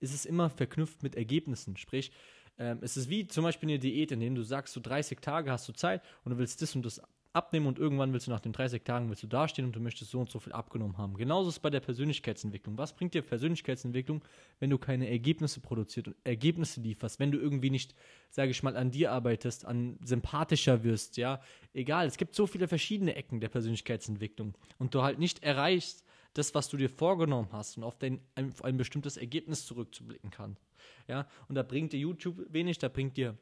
ist 0.00 0.14
es 0.14 0.24
immer 0.24 0.50
verknüpft 0.50 1.02
mit 1.02 1.14
Ergebnissen. 1.14 1.76
Sprich, 1.76 2.12
ähm, 2.58 2.78
es 2.82 2.96
ist 2.96 3.08
wie 3.08 3.26
zum 3.26 3.44
Beispiel 3.44 3.68
eine 3.68 3.78
Diät, 3.78 4.12
in 4.12 4.20
der 4.20 4.30
du 4.30 4.42
sagst, 4.42 4.74
so 4.74 4.80
30 4.80 5.20
Tage 5.20 5.50
hast 5.50 5.68
du 5.68 5.72
Zeit 5.72 6.02
und 6.24 6.32
du 6.32 6.38
willst 6.38 6.62
das 6.62 6.74
und 6.74 6.84
das 6.84 7.00
abnehmen 7.36 7.66
und 7.66 7.78
irgendwann 7.78 8.12
willst 8.12 8.26
du 8.26 8.30
nach 8.30 8.40
den 8.40 8.52
30 8.52 8.82
Tagen 8.82 9.08
willst 9.08 9.22
du 9.22 9.26
dastehen 9.26 9.66
und 9.66 9.76
du 9.76 9.80
möchtest 9.80 10.10
so 10.10 10.18
und 10.18 10.30
so 10.30 10.40
viel 10.40 10.52
abgenommen 10.52 10.96
haben. 10.98 11.16
Genauso 11.16 11.50
ist 11.50 11.56
es 11.56 11.60
bei 11.60 11.70
der 11.70 11.80
Persönlichkeitsentwicklung. 11.80 12.78
Was 12.78 12.96
bringt 12.96 13.14
dir 13.14 13.22
Persönlichkeitsentwicklung, 13.22 14.22
wenn 14.58 14.70
du 14.70 14.78
keine 14.78 15.08
Ergebnisse 15.08 15.60
produzierst 15.60 16.08
und 16.08 16.16
Ergebnisse 16.24 16.80
lieferst, 16.80 17.20
wenn 17.20 17.30
du 17.30 17.38
irgendwie 17.38 17.70
nicht, 17.70 17.94
sage 18.30 18.50
ich 18.50 18.62
mal, 18.62 18.76
an 18.76 18.90
dir 18.90 19.12
arbeitest, 19.12 19.66
an 19.66 19.98
sympathischer 20.02 20.82
wirst, 20.82 21.18
ja? 21.18 21.40
Egal, 21.74 22.06
es 22.06 22.16
gibt 22.16 22.34
so 22.34 22.46
viele 22.46 22.66
verschiedene 22.66 23.14
Ecken 23.14 23.40
der 23.40 23.50
Persönlichkeitsentwicklung 23.50 24.56
und 24.78 24.94
du 24.94 25.02
halt 25.02 25.18
nicht 25.18 25.44
erreichst, 25.44 26.04
das, 26.32 26.54
was 26.54 26.68
du 26.68 26.76
dir 26.76 26.90
vorgenommen 26.90 27.48
hast 27.52 27.76
und 27.76 27.84
auf, 27.84 27.98
dein, 27.98 28.20
auf 28.34 28.64
ein 28.64 28.76
bestimmtes 28.76 29.16
Ergebnis 29.16 29.66
zurückzublicken 29.66 30.30
kannst. 30.30 30.62
Ja, 31.08 31.26
und 31.48 31.54
da 31.54 31.62
bringt 31.62 31.92
dir 31.92 32.00
YouTube 32.00 32.46
wenig, 32.50 32.78
da 32.78 32.88
bringt 32.88 33.16
dir 33.16 33.36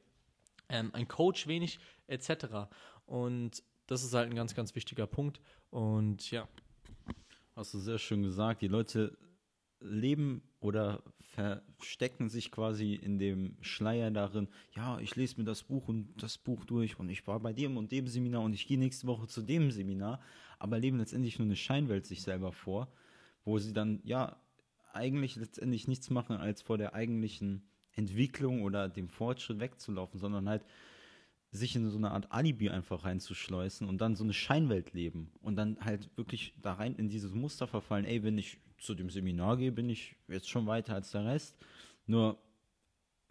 ähm, 0.68 0.90
ein 0.92 1.08
Coach 1.08 1.46
wenig, 1.46 1.78
etc. 2.06 2.68
Und 3.06 3.62
das 3.86 4.04
ist 4.04 4.14
halt 4.14 4.30
ein 4.30 4.36
ganz, 4.36 4.54
ganz 4.54 4.74
wichtiger 4.74 5.06
Punkt. 5.06 5.40
Und 5.70 6.30
ja. 6.30 6.48
Hast 7.56 7.74
du 7.74 7.78
sehr 7.78 7.98
schön 7.98 8.22
gesagt. 8.22 8.62
Die 8.62 8.68
Leute 8.68 9.16
leben 9.80 10.42
oder 10.60 11.02
verstecken 11.20 12.28
sich 12.28 12.50
quasi 12.50 12.94
in 12.94 13.18
dem 13.18 13.56
Schleier 13.60 14.10
darin, 14.10 14.48
ja, 14.74 14.98
ich 14.98 15.14
lese 15.14 15.36
mir 15.38 15.44
das 15.44 15.62
Buch 15.62 15.88
und 15.88 16.14
das 16.22 16.38
Buch 16.38 16.64
durch 16.64 16.98
und 16.98 17.10
ich 17.10 17.26
war 17.26 17.38
bei 17.40 17.52
dem 17.52 17.76
und 17.76 17.92
dem 17.92 18.08
Seminar 18.08 18.42
und 18.42 18.54
ich 18.54 18.66
gehe 18.66 18.78
nächste 18.78 19.06
Woche 19.06 19.26
zu 19.26 19.42
dem 19.42 19.70
Seminar, 19.70 20.20
aber 20.58 20.78
leben 20.78 20.98
letztendlich 20.98 21.38
nur 21.38 21.46
eine 21.46 21.56
Scheinwelt 21.56 22.06
sich 22.06 22.22
selber 22.22 22.52
vor, 22.52 22.88
wo 23.44 23.58
sie 23.58 23.74
dann, 23.74 24.00
ja, 24.04 24.40
eigentlich 24.92 25.36
letztendlich 25.36 25.86
nichts 25.86 26.08
machen, 26.08 26.36
als 26.36 26.62
vor 26.62 26.78
der 26.78 26.94
eigentlichen 26.94 27.68
Entwicklung 27.92 28.62
oder 28.62 28.88
dem 28.88 29.08
Fortschritt 29.08 29.60
wegzulaufen, 29.60 30.18
sondern 30.18 30.48
halt 30.48 30.64
sich 31.54 31.76
in 31.76 31.88
so 31.88 31.96
eine 31.96 32.10
Art 32.10 32.32
Alibi 32.32 32.68
einfach 32.68 33.04
reinzuschleusen 33.04 33.88
und 33.88 33.98
dann 34.00 34.16
so 34.16 34.24
eine 34.24 34.32
Scheinwelt 34.32 34.92
leben 34.92 35.30
und 35.40 35.54
dann 35.54 35.78
halt 35.80 36.10
wirklich 36.16 36.52
da 36.60 36.74
rein 36.74 36.96
in 36.96 37.08
dieses 37.08 37.32
Muster 37.32 37.68
verfallen, 37.68 38.04
ey, 38.04 38.24
wenn 38.24 38.36
ich 38.36 38.58
zu 38.78 38.94
dem 38.94 39.08
Seminar 39.08 39.56
gehe, 39.56 39.70
bin 39.70 39.88
ich 39.88 40.16
jetzt 40.26 40.50
schon 40.50 40.66
weiter 40.66 40.94
als 40.94 41.12
der 41.12 41.24
Rest. 41.24 41.56
Nur 42.06 42.38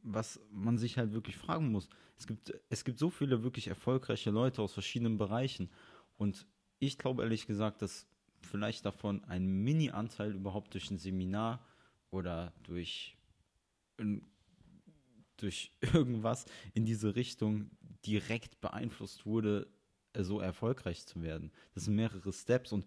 was 0.03 0.39
man 0.51 0.77
sich 0.77 0.97
halt 0.97 1.11
wirklich 1.11 1.35
fragen 1.35 1.69
muss, 1.69 1.89
es 2.17 2.25
gibt, 2.25 2.53
es 2.69 2.85
gibt 2.85 2.97
so 2.97 3.09
viele 3.09 3.43
wirklich 3.43 3.67
erfolgreiche 3.67 4.31
Leute 4.31 4.61
aus 4.61 4.73
verschiedenen 4.73 5.17
Bereichen 5.17 5.69
und 6.17 6.47
ich 6.79 6.97
glaube 6.97 7.23
ehrlich 7.23 7.45
gesagt, 7.45 7.81
dass 7.81 8.07
vielleicht 8.41 8.85
davon 8.85 9.23
ein 9.25 9.45
Mini-Anteil 9.45 10.33
überhaupt 10.33 10.73
durch 10.73 10.89
ein 10.91 10.97
Seminar 10.97 11.65
oder 12.09 12.53
durch 12.63 13.17
durch 15.37 15.71
irgendwas 15.93 16.45
in 16.73 16.85
diese 16.85 17.15
Richtung 17.15 17.69
direkt 18.05 18.61
beeinflusst 18.61 19.25
wurde, 19.25 19.67
so 20.17 20.39
erfolgreich 20.39 21.05
zu 21.05 21.21
werden. 21.21 21.51
Das 21.73 21.85
sind 21.85 21.95
mehrere 21.95 22.31
Steps 22.31 22.71
und 22.71 22.85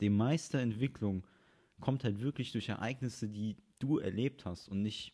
die 0.00 0.10
meiste 0.10 0.60
Entwicklung 0.60 1.26
kommt 1.80 2.04
halt 2.04 2.20
wirklich 2.20 2.52
durch 2.52 2.68
Ereignisse, 2.68 3.28
die 3.28 3.56
du 3.78 3.98
erlebt 3.98 4.44
hast 4.44 4.68
und 4.68 4.82
nicht 4.82 5.12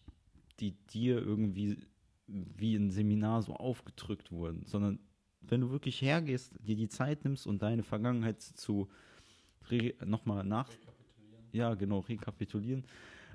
die 0.61 0.73
dir 0.89 1.19
irgendwie 1.19 1.79
wie 2.27 2.77
ein 2.77 2.91
Seminar 2.91 3.43
so 3.43 3.55
aufgedrückt 3.55 4.33
wurden, 4.33 4.65
sondern 4.67 4.99
wenn 5.41 5.61
du 5.61 5.71
wirklich 5.71 6.01
hergehst, 6.01 6.55
dir 6.61 6.77
die 6.77 6.89
Zeit 6.89 7.25
nimmst 7.25 7.47
und 7.47 7.61
deine 7.63 7.83
Vergangenheit 7.83 8.41
zu 8.41 8.89
nochmal 10.05 10.45
nach, 10.45 10.71
ja 11.53 11.75
genau, 11.75 12.01
rekapitulieren, 12.01 12.85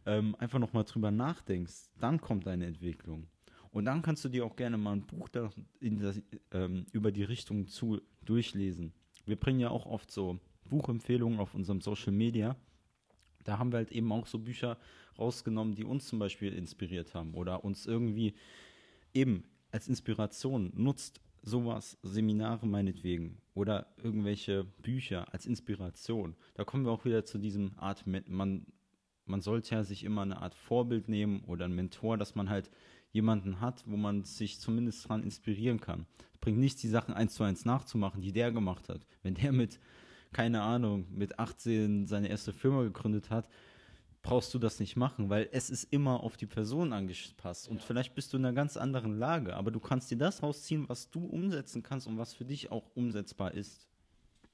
ähm, 0.06 0.36
einfach 0.40 0.60
nochmal 0.60 0.86
drüber 0.86 1.12
nachdenkst, 1.12 1.90
dann 2.00 2.22
kommt 2.22 2.46
deine 2.46 2.66
Entwicklung. 2.66 3.28
Und 3.72 3.86
dann 3.86 4.02
kannst 4.02 4.26
du 4.26 4.30
dir 4.30 4.46
auch 4.46 4.56
gerne 4.56 4.78
mal 4.78 4.94
ein 4.94 5.06
Buch 5.06 5.30
da 5.30 5.52
das, 5.80 6.22
ähm, 6.52 6.86
über 6.92 7.12
die 7.12 7.24
Richtung 7.24 7.68
zu 7.68 8.02
durchlesen. 8.26 8.94
Wir 9.26 9.36
bringen 9.36 9.60
ja 9.60 9.70
auch 9.70 9.86
oft 9.86 10.12
so 10.12 10.40
Buchempfehlungen 10.66 11.40
auf 11.40 11.54
unserem 11.54 11.82
Social 11.82 12.12
Media. 12.12 12.56
Da 13.44 13.58
haben 13.58 13.72
wir 13.72 13.78
halt 13.78 13.92
eben 13.92 14.12
auch 14.12 14.28
so 14.28 14.40
Bücher 14.40 14.78
rausgenommen, 15.18 15.76
die 15.76 15.84
uns 15.84 16.08
zum 16.08 16.20
Beispiel 16.20 16.54
inspiriert 16.54 17.14
haben 17.14 17.34
oder 17.34 17.64
uns 17.64 17.86
irgendwie 17.86 18.34
eben 19.14 19.44
als 19.72 19.88
Inspiration 19.88 20.72
nutzt 20.76 21.22
sowas, 21.42 21.98
Seminare 22.04 22.68
meinetwegen 22.68 23.38
oder 23.54 23.88
irgendwelche 23.98 24.66
Bücher 24.82 25.32
als 25.34 25.46
Inspiration. 25.46 26.36
Da 26.56 26.64
kommen 26.64 26.86
wir 26.86 26.92
auch 26.92 27.06
wieder 27.06 27.26
zu 27.26 27.38
diesem 27.38 27.78
Art, 27.78 28.06
man, 28.06 28.66
man 29.26 29.42
sollte 29.42 29.76
ja 29.76 29.84
sich 29.84 30.04
immer 30.04 30.24
eine 30.24 30.42
Art 30.42 30.56
Vorbild 30.56 31.08
nehmen 31.08 31.44
oder 31.46 31.66
einen 31.66 31.76
Mentor, 31.76 32.18
dass 32.18 32.36
man 32.36 32.50
halt 32.50 32.70
jemanden 33.12 33.62
hat, 33.62 33.84
wo 33.88 33.98
man 33.98 34.24
sich 34.24 34.60
zumindest 34.60 35.08
dran 35.08 35.24
inspirieren 35.24 35.80
kann. 35.80 36.06
Es 36.34 36.40
bringt 36.40 36.60
nichts, 36.60 36.82
die 36.82 36.88
Sachen 36.88 37.14
eins 37.14 37.34
zu 37.34 37.44
eins 37.44 37.66
nachzumachen, 37.66 38.22
die 38.22 38.32
der 38.32 38.52
gemacht 38.52 38.90
hat. 38.90 39.06
Wenn 39.24 39.36
der 39.36 39.52
mit, 39.52 39.80
keine 40.32 40.62
Ahnung, 40.62 41.08
mit 41.12 41.40
18 41.40 42.08
seine 42.08 42.30
erste 42.30 42.54
Firma 42.54 42.84
gegründet 42.84 43.30
hat, 43.30 43.50
brauchst 44.22 44.54
du 44.54 44.60
das 44.60 44.80
nicht 44.80 44.96
machen, 44.96 45.30
weil 45.30 45.50
es 45.52 45.70
ist 45.70 45.86
immer 45.86 46.22
auf 46.22 46.38
die 46.38 46.46
Person 46.46 46.94
angepasst. 46.94 47.68
Und 47.68 47.82
vielleicht 47.82 48.16
bist 48.16 48.34
du 48.34 48.38
in 48.38 48.46
einer 48.46 48.54
ganz 48.54 48.78
anderen 48.78 49.18
Lage, 49.18 49.56
aber 49.56 49.72
du 49.72 49.80
kannst 49.80 50.12
dir 50.12 50.18
das 50.18 50.44
rausziehen, 50.44 50.88
was 50.90 51.10
du 51.10 51.26
umsetzen 51.26 51.84
kannst 51.84 52.08
und 52.08 52.18
was 52.18 52.34
für 52.34 52.46
dich 52.46 52.72
auch 52.72 52.92
umsetzbar 52.96 53.54
ist. 53.54 53.89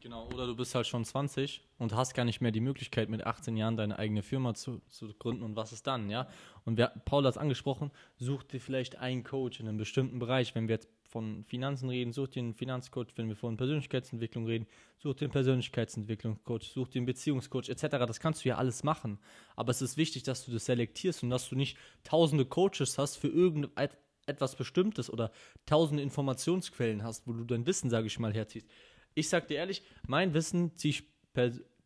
Genau, 0.01 0.27
oder 0.27 0.45
du 0.45 0.55
bist 0.55 0.75
halt 0.75 0.85
schon 0.85 1.03
20 1.03 1.63
und 1.79 1.93
hast 1.95 2.13
gar 2.13 2.25
nicht 2.25 2.39
mehr 2.39 2.51
die 2.51 2.59
Möglichkeit, 2.59 3.09
mit 3.09 3.25
18 3.25 3.57
Jahren 3.57 3.75
deine 3.75 3.97
eigene 3.97 4.21
Firma 4.21 4.53
zu, 4.53 4.81
zu 4.89 5.11
gründen 5.13 5.41
und 5.41 5.55
was 5.55 5.73
ist 5.73 5.87
dann, 5.87 6.09
ja? 6.09 6.27
Und 6.63 6.77
wer, 6.77 6.89
Paul 7.05 7.23
hat 7.25 7.31
es 7.31 7.37
angesprochen, 7.37 7.91
such 8.17 8.43
dir 8.43 8.59
vielleicht 8.59 8.97
einen 8.97 9.23
Coach 9.23 9.59
in 9.59 9.67
einem 9.67 9.77
bestimmten 9.77 10.19
Bereich. 10.19 10.53
Wenn 10.53 10.67
wir 10.67 10.75
jetzt 10.75 10.89
von 11.15 11.45
Finanzen 11.45 11.87
reden, 11.87 12.11
such 12.11 12.27
dir 12.27 12.41
einen 12.41 12.53
Finanzcoach. 12.53 13.13
Wenn 13.15 13.29
wir 13.29 13.37
von 13.37 13.55
Persönlichkeitsentwicklung 13.55 14.45
reden, 14.45 14.67
such 14.97 15.15
dir 15.15 15.25
einen 15.25 15.31
Persönlichkeitsentwicklungscoach, 15.31 16.63
such 16.63 16.89
dir 16.89 16.99
einen 16.99 17.05
Beziehungscoach 17.05 17.69
etc. 17.69 17.83
Das 18.05 18.19
kannst 18.19 18.43
du 18.43 18.49
ja 18.49 18.57
alles 18.57 18.83
machen. 18.83 19.19
Aber 19.55 19.71
es 19.71 19.81
ist 19.81 19.95
wichtig, 19.95 20.23
dass 20.23 20.45
du 20.45 20.51
das 20.51 20.65
selektierst 20.65 21.23
und 21.23 21.29
dass 21.29 21.47
du 21.47 21.55
nicht 21.55 21.77
tausende 22.03 22.45
Coaches 22.45 22.97
hast 22.97 23.15
für 23.15 23.29
irgendetwas 23.29 24.55
Bestimmtes 24.57 25.09
oder 25.09 25.31
tausende 25.65 26.03
Informationsquellen 26.03 27.01
hast, 27.03 27.25
wo 27.27 27.33
du 27.33 27.45
dein 27.45 27.65
Wissen, 27.65 27.89
sage 27.89 28.07
ich 28.07 28.19
mal, 28.19 28.33
herziehst 28.33 28.67
ich 29.15 29.29
sag 29.29 29.47
dir 29.47 29.57
ehrlich, 29.57 29.81
mein 30.07 30.33
Wissen 30.33 30.75
ziehe 30.75 30.91
ich, 30.91 31.03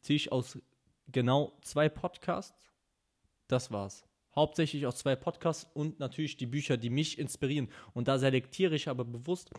zieh 0.01 0.15
ich 0.15 0.31
aus 0.31 0.59
genau 1.07 1.57
zwei 1.61 1.87
Podcasts. 1.87 2.53
Das 3.47 3.71
war's. 3.71 4.03
Hauptsächlich 4.35 4.85
aus 4.85 4.97
zwei 4.97 5.15
Podcasts 5.15 5.69
und 5.73 5.99
natürlich 5.99 6.37
die 6.37 6.45
Bücher, 6.45 6.77
die 6.77 6.89
mich 6.89 7.17
inspirieren. 7.17 7.69
Und 7.93 8.07
da 8.07 8.19
selektiere 8.19 8.75
ich 8.75 8.89
aber 8.89 9.05
bewusst 9.05 9.51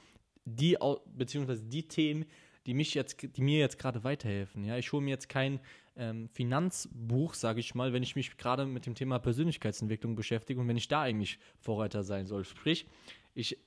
die, 0.44 0.76
beziehungsweise 1.06 1.64
die 1.64 1.88
Themen, 1.88 2.26
die 2.66 2.74
mich 2.74 2.94
jetzt, 2.94 3.16
die 3.36 3.42
mir 3.42 3.58
jetzt 3.58 3.78
gerade 3.78 4.04
weiterhelfen. 4.04 4.64
Ja, 4.64 4.76
ich 4.76 4.92
hole 4.92 5.02
mir 5.02 5.10
jetzt 5.10 5.28
kein 5.28 5.60
ähm, 5.96 6.28
Finanzbuch, 6.28 7.34
sage 7.34 7.60
ich 7.60 7.74
mal, 7.74 7.92
wenn 7.92 8.02
ich 8.02 8.16
mich 8.16 8.36
gerade 8.36 8.66
mit 8.66 8.86
dem 8.86 8.94
Thema 8.94 9.18
Persönlichkeitsentwicklung 9.18 10.14
beschäftige 10.14 10.60
und 10.60 10.68
wenn 10.68 10.76
ich 10.76 10.88
da 10.88 11.02
eigentlich 11.02 11.38
Vorreiter 11.58 12.02
sein 12.02 12.26
soll. 12.26 12.44
Sprich, 12.44 12.86
ich 13.34 13.58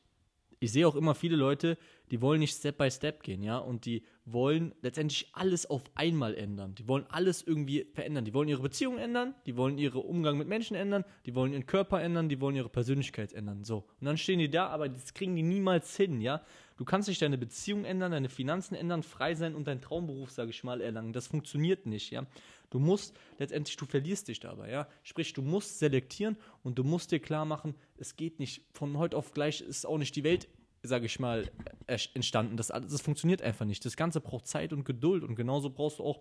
ich 0.63 0.71
sehe 0.71 0.87
auch 0.87 0.95
immer 0.95 1.13
viele 1.13 1.35
Leute, 1.35 1.77
die 2.11 2.21
wollen 2.21 2.39
nicht 2.39 2.55
Step 2.55 2.77
by 2.77 2.89
Step 2.89 3.23
gehen, 3.23 3.43
ja, 3.43 3.57
und 3.57 3.85
die 3.85 4.03
wollen 4.25 4.73
letztendlich 4.81 5.29
alles 5.33 5.65
auf 5.65 5.83
einmal 5.95 6.35
ändern. 6.35 6.75
Die 6.75 6.87
wollen 6.87 7.05
alles 7.09 7.41
irgendwie 7.41 7.85
verändern. 7.93 8.23
Die 8.23 8.33
wollen 8.33 8.47
ihre 8.47 8.61
Beziehung 8.61 8.97
ändern, 8.97 9.35
die 9.45 9.57
wollen 9.57 9.77
ihren 9.77 10.01
Umgang 10.01 10.37
mit 10.37 10.47
Menschen 10.47 10.75
ändern, 10.75 11.03
die 11.25 11.35
wollen 11.35 11.51
ihren 11.51 11.65
Körper 11.65 12.01
ändern, 12.01 12.29
die 12.29 12.39
wollen 12.39 12.55
ihre 12.55 12.69
Persönlichkeit 12.69 13.33
ändern. 13.33 13.63
So. 13.63 13.85
Und 13.99 14.05
dann 14.05 14.17
stehen 14.17 14.39
die 14.39 14.49
da, 14.49 14.67
aber 14.67 14.87
das 14.87 15.13
kriegen 15.13 15.35
die 15.35 15.43
niemals 15.43 15.97
hin, 15.97 16.21
ja. 16.21 16.41
Du 16.83 16.85
kannst 16.85 17.07
nicht 17.07 17.21
deine 17.21 17.37
Beziehung 17.37 17.85
ändern, 17.85 18.11
deine 18.11 18.27
Finanzen 18.27 18.75
ändern, 18.75 19.03
frei 19.03 19.35
sein 19.35 19.55
und 19.55 19.69
deinen 19.69 19.79
Traumberuf, 19.79 20.31
sage 20.31 20.49
ich 20.49 20.65
mal, 20.65 20.81
erlangen. 20.81 21.13
Das 21.13 21.27
funktioniert 21.27 21.85
nicht, 21.85 22.11
ja. 22.11 22.25
Du 22.71 22.79
musst 22.79 23.17
letztendlich, 23.39 23.77
du 23.77 23.85
verlierst 23.85 24.27
dich 24.27 24.41
dabei, 24.41 24.69
ja. 24.69 24.89
Sprich, 25.01 25.31
du 25.31 25.41
musst 25.41 25.79
selektieren 25.79 26.35
und 26.61 26.77
du 26.77 26.83
musst 26.83 27.13
dir 27.13 27.21
klar 27.21 27.45
machen, 27.45 27.73
es 27.95 28.17
geht 28.17 28.37
nicht 28.37 28.65
von 28.73 28.97
heute 28.97 29.15
auf 29.15 29.31
gleich, 29.31 29.61
ist 29.61 29.85
auch 29.85 29.97
nicht 29.97 30.13
die 30.17 30.25
Welt 30.25 30.49
sage 30.85 31.05
ich 31.05 31.17
mal, 31.17 31.49
entstanden. 31.87 32.57
Das, 32.57 32.67
das 32.67 33.01
funktioniert 33.01 33.41
einfach 33.41 33.63
nicht. 33.63 33.85
Das 33.85 33.95
Ganze 33.95 34.19
braucht 34.19 34.47
Zeit 34.47 34.73
und 34.73 34.83
Geduld 34.83 35.23
und 35.23 35.35
genauso 35.35 35.69
brauchst 35.69 35.99
du 35.99 36.03
auch 36.03 36.19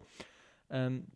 ähm, 0.71 1.09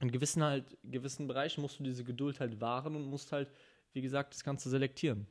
in 0.00 0.10
gewissen, 0.10 0.42
halt, 0.42 0.78
gewissen 0.82 1.26
Bereichen 1.26 1.60
musst 1.60 1.78
du 1.78 1.84
diese 1.84 2.04
Geduld 2.04 2.40
halt 2.40 2.58
wahren 2.62 2.96
und 2.96 3.04
musst 3.04 3.32
halt, 3.32 3.50
wie 3.92 4.00
gesagt, 4.00 4.32
das 4.32 4.42
Ganze 4.42 4.70
selektieren. 4.70 5.26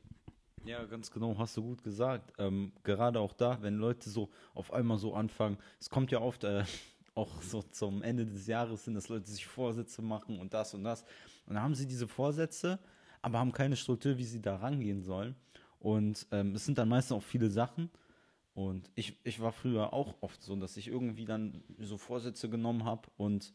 Ja, 0.66 0.84
ganz 0.84 1.12
genau, 1.12 1.38
hast 1.38 1.56
du 1.56 1.62
gut 1.62 1.84
gesagt. 1.84 2.32
Ähm, 2.38 2.72
gerade 2.82 3.20
auch 3.20 3.32
da, 3.32 3.62
wenn 3.62 3.76
Leute 3.76 4.10
so 4.10 4.30
auf 4.52 4.72
einmal 4.72 4.98
so 4.98 5.14
anfangen, 5.14 5.58
es 5.78 5.88
kommt 5.88 6.10
ja 6.10 6.20
oft 6.20 6.42
äh, 6.42 6.64
auch 7.14 7.40
so 7.40 7.62
zum 7.62 8.02
Ende 8.02 8.26
des 8.26 8.48
Jahres 8.48 8.84
hin, 8.84 8.94
dass 8.94 9.08
Leute 9.08 9.30
sich 9.30 9.46
Vorsätze 9.46 10.02
machen 10.02 10.40
und 10.40 10.52
das 10.52 10.74
und 10.74 10.82
das. 10.82 11.02
Und 11.46 11.54
dann 11.54 11.62
haben 11.62 11.76
sie 11.76 11.86
diese 11.86 12.08
Vorsätze, 12.08 12.80
aber 13.22 13.38
haben 13.38 13.52
keine 13.52 13.76
Struktur, 13.76 14.18
wie 14.18 14.24
sie 14.24 14.42
da 14.42 14.56
rangehen 14.56 15.02
sollen. 15.02 15.36
Und 15.78 16.26
ähm, 16.32 16.56
es 16.56 16.64
sind 16.64 16.78
dann 16.78 16.88
meistens 16.88 17.16
auch 17.16 17.22
viele 17.22 17.48
Sachen. 17.48 17.88
Und 18.52 18.90
ich, 18.96 19.20
ich 19.22 19.40
war 19.40 19.52
früher 19.52 19.92
auch 19.92 20.16
oft 20.20 20.42
so, 20.42 20.56
dass 20.56 20.76
ich 20.76 20.88
irgendwie 20.88 21.26
dann 21.26 21.62
so 21.78 21.96
Vorsätze 21.96 22.50
genommen 22.50 22.84
habe 22.84 23.08
und 23.16 23.52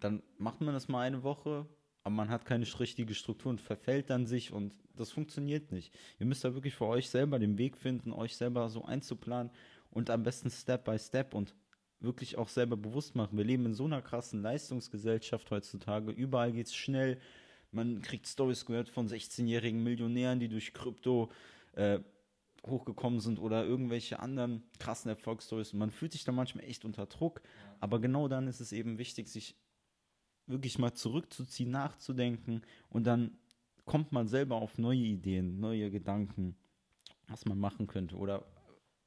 dann 0.00 0.22
macht 0.38 0.62
man 0.62 0.72
das 0.72 0.88
mal 0.88 1.00
eine 1.00 1.22
Woche, 1.22 1.66
aber 2.04 2.14
man 2.14 2.28
hat 2.28 2.44
keine 2.44 2.66
richtige 2.78 3.14
Struktur 3.14 3.50
und 3.50 3.62
verfällt 3.62 4.10
dann 4.10 4.26
sich 4.26 4.52
und 4.52 4.74
das 4.94 5.10
funktioniert 5.10 5.72
nicht. 5.72 5.92
Ihr 6.20 6.26
müsst 6.26 6.44
da 6.44 6.54
wirklich 6.54 6.74
für 6.74 6.86
euch 6.86 7.08
selber 7.08 7.38
den 7.38 7.56
Weg 7.56 7.78
finden, 7.78 8.12
euch 8.12 8.36
selber 8.36 8.68
so 8.68 8.84
einzuplanen 8.84 9.50
und 9.90 10.10
am 10.10 10.22
besten 10.22 10.50
Step 10.50 10.84
by 10.84 10.98
Step 10.98 11.34
und 11.34 11.54
wirklich 12.00 12.36
auch 12.36 12.50
selber 12.50 12.76
bewusst 12.76 13.14
machen. 13.14 13.38
Wir 13.38 13.44
leben 13.44 13.64
in 13.64 13.74
so 13.74 13.86
einer 13.86 14.02
krassen 14.02 14.42
Leistungsgesellschaft 14.42 15.50
heutzutage. 15.50 16.12
Überall 16.12 16.52
geht 16.52 16.66
es 16.66 16.74
schnell. 16.74 17.18
Man 17.72 18.02
kriegt 18.02 18.28
Stories 18.28 18.66
gehört 18.66 18.90
von 18.90 19.08
16-jährigen 19.08 19.82
Millionären, 19.82 20.38
die 20.38 20.48
durch 20.48 20.74
Krypto 20.74 21.30
äh, 21.72 22.00
hochgekommen 22.66 23.20
sind 23.20 23.38
oder 23.38 23.64
irgendwelche 23.64 24.20
anderen 24.20 24.62
krassen 24.78 25.08
Erfolgsstories. 25.08 25.72
Und 25.72 25.78
man 25.78 25.90
fühlt 25.90 26.12
sich 26.12 26.24
da 26.24 26.32
manchmal 26.32 26.64
echt 26.64 26.84
unter 26.84 27.06
Druck. 27.06 27.40
Aber 27.80 27.98
genau 27.98 28.28
dann 28.28 28.46
ist 28.46 28.60
es 28.60 28.72
eben 28.72 28.98
wichtig, 28.98 29.28
sich 29.28 29.56
wirklich 30.46 30.78
mal 30.78 30.92
zurückzuziehen, 30.92 31.70
nachzudenken 31.70 32.62
und 32.90 33.04
dann 33.06 33.36
kommt 33.84 34.12
man 34.12 34.28
selber 34.28 34.56
auf 34.56 34.78
neue 34.78 34.98
Ideen, 34.98 35.60
neue 35.60 35.90
Gedanken, 35.90 36.56
was 37.28 37.44
man 37.44 37.58
machen 37.58 37.86
könnte 37.86 38.16
oder 38.16 38.44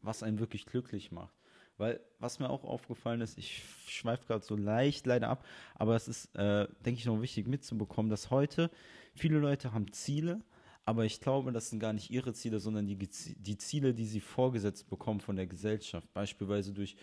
was 0.02 0.24
einen 0.24 0.40
wirklich 0.40 0.66
glücklich 0.66 1.12
macht. 1.12 1.34
Weil, 1.78 2.00
was 2.18 2.40
mir 2.40 2.50
auch 2.50 2.64
aufgefallen 2.64 3.22
ist, 3.22 3.38
ich 3.38 3.64
schweife 3.88 4.26
gerade 4.26 4.44
so 4.44 4.56
leicht 4.56 5.06
leider 5.06 5.30
ab, 5.30 5.46
aber 5.76 5.96
es 5.96 6.08
ist, 6.08 6.36
äh, 6.36 6.68
denke 6.84 7.00
ich, 7.00 7.06
noch 7.06 7.22
wichtig 7.22 7.48
mitzubekommen, 7.48 8.10
dass 8.10 8.32
heute 8.32 8.72
viele 9.14 9.38
Leute 9.38 9.74
haben 9.74 9.92
Ziele, 9.92 10.42
aber 10.86 11.06
ich 11.06 11.20
glaube, 11.20 11.52
das 11.52 11.70
sind 11.70 11.80
gar 11.80 11.94
nicht 11.94 12.10
ihre 12.10 12.34
Ziele, 12.34 12.60
sondern 12.60 12.88
die, 12.88 12.98
die 12.98 13.58
Ziele, 13.58 13.94
die 13.94 14.06
sie 14.06 14.22
vorgesetzt 14.22 14.90
bekommen 14.90 15.20
von 15.20 15.36
der 15.36 15.46
Gesellschaft. 15.46 16.12
Beispielsweise 16.14 16.74
durch, 16.74 16.96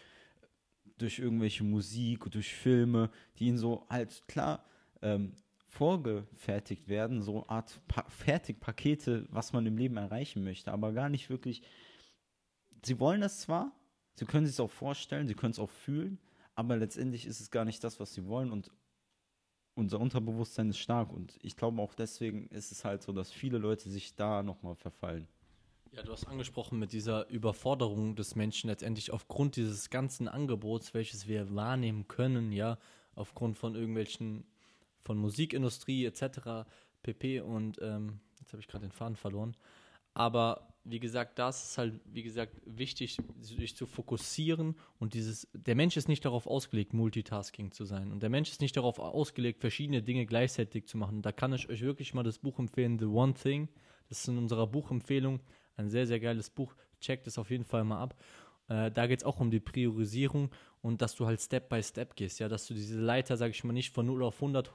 durch 0.99 1.19
irgendwelche 1.19 1.65
Musik, 1.65 2.31
durch 2.31 2.55
Filme, 2.55 3.11
die 3.39 3.47
ihnen 3.47 3.59
so 3.59 3.87
halt 3.89 4.27
klar 4.29 4.65
ähm, 5.03 5.35
vorgefertigt 5.69 6.89
werden, 6.89 7.23
so 7.23 7.47
Art 7.49 7.81
pa 7.89 8.05
Fertigpakete, 8.09 9.27
was 9.31 9.53
man 9.53 9.67
im 9.67 9.77
Leben 9.77 9.97
erreichen 9.97 10.45
möchte, 10.45 10.73
aber 10.73 10.93
gar 10.93 11.09
nicht 11.09 11.31
wirklich. 11.31 11.63
Sie 12.85 13.01
wollen 13.01 13.23
das 13.23 13.41
zwar, 13.41 13.73
Sie 14.17 14.27
können 14.27 14.47
sich 14.47 14.55
es 14.55 14.61
auch 14.61 14.71
vorstellen, 14.71 15.27
sie 15.27 15.35
können 15.35 15.53
es 15.53 15.59
auch 15.59 15.71
fühlen, 15.71 16.19
aber 16.55 16.77
letztendlich 16.77 17.27
ist 17.27 17.41
es 17.41 17.51
gar 17.51 17.65
nicht 17.65 17.83
das, 17.83 17.99
was 17.99 18.15
sie 18.15 18.27
wollen 18.27 18.53
und 18.53 18.71
unser 19.75 19.99
Unterbewusstsein 19.99 20.71
ist 20.71 20.79
stark 20.79 21.13
und 21.13 21.37
ich 21.43 21.57
glaube 21.57 21.83
auch 21.83 21.95
deswegen 21.95 22.47
ist 22.49 22.71
es 22.71 22.85
halt 22.85 23.03
so, 23.03 23.13
dass 23.13 23.33
viele 23.33 23.59
Leute 23.59 23.91
sich 23.91 24.15
da 24.15 24.45
nochmal 24.45 24.77
verfallen. 24.77 25.27
Ja, 25.97 26.03
du 26.03 26.11
hast 26.11 26.27
angesprochen 26.27 26.81
mit 26.81 26.93
dieser 26.93 27.29
Überforderung 27.29 28.17
des 28.17 28.35
Menschen 28.35 28.69
letztendlich 28.69 29.13
aufgrund 29.13 29.55
dieses 29.55 29.91
ganzen 29.91 30.27
Angebots, 30.27 30.93
welches 30.93 31.29
wir 31.29 31.55
wahrnehmen 31.55 32.09
können, 32.09 32.51
ja, 32.51 32.79
aufgrund 33.15 33.59
von 33.59 33.77
irgendwelchen, 33.77 34.45
von 35.05 35.17
Musikindustrie 35.19 36.05
etc., 36.05 36.67
pp. 37.05 37.41
Und 37.43 37.79
ähm, 37.81 38.19
jetzt 38.41 38.53
habe 38.53 38.61
ich 38.61 38.67
gerade 38.67 38.87
den 38.87 38.91
Faden 38.91 39.15
verloren. 39.15 39.57
Aber 40.15 40.67
wie 40.83 40.99
gesagt, 40.99 41.39
das 41.39 41.71
ist 41.71 41.79
halt, 41.79 42.01
wie 42.07 42.25
gesagt, 42.25 42.61
wichtig, 42.65 43.17
sich 43.41 43.77
zu 43.77 43.87
fokussieren 43.87 44.75
und 44.99 45.15
dieses, 45.15 45.49
der 45.53 45.77
Mensch 45.77 45.97
ist 45.97 46.09
nicht 46.09 46.25
darauf 46.25 46.49
ausgelegt, 46.49 46.93
Multitasking 46.93 47.71
zu 47.71 47.85
sein. 47.85 48.11
Und 48.11 48.21
der 48.21 48.31
Mensch 48.31 48.51
ist 48.51 48.61
nicht 48.61 48.77
darauf 48.77 48.99
ausgelegt, 48.99 49.61
verschiedene 49.61 50.03
Dinge 50.03 50.27
gleichzeitig 50.27 50.89
zu 50.89 50.99
machen. 50.99 51.23
Da 51.23 51.31
kann 51.31 51.53
ich 51.53 51.69
euch 51.69 51.83
wirklich 51.83 52.15
mal 52.15 52.25
das 52.25 52.39
Buch 52.39 52.59
empfehlen, 52.59 52.99
The 52.99 53.07
One 53.07 53.35
Thing. 53.35 53.69
Das 54.09 54.19
ist 54.19 54.29
in 54.29 54.39
unserer 54.39 54.67
Buchempfehlung 54.67 55.41
ein 55.77 55.89
sehr, 55.89 56.07
sehr 56.07 56.21
geiles 56.21 56.51
Buch. 56.51 56.75
Checkt 57.01 57.27
es 57.27 57.39
auf 57.39 57.51
jeden 57.51 57.65
Fall 57.65 57.85
mal 57.85 58.01
ab. 58.01 58.15
Äh, 58.69 58.91
da 58.91 59.07
geht 59.07 59.21
es 59.21 59.25
auch 59.25 59.41
um 59.41 59.51
die 59.51 59.61
Priorisierung 59.61 60.51
und 60.81 61.03
dass 61.03 61.15
du 61.15 61.27
halt 61.27 61.41
Step 61.41 61.69
by 61.69 61.83
Step 61.83 62.17
gehst, 62.17 62.41
ja, 62.41 62.49
dass 62.49 62.67
du 62.67 62.75
diese 62.75 63.01
Leiter, 63.01 63.37
sag 63.37 63.51
ich 63.51 63.65
mal, 63.65 63.73
nicht 63.73 63.93
von 63.93 64.07
0 64.07 64.23
auf 64.23 64.37
100 64.37 64.73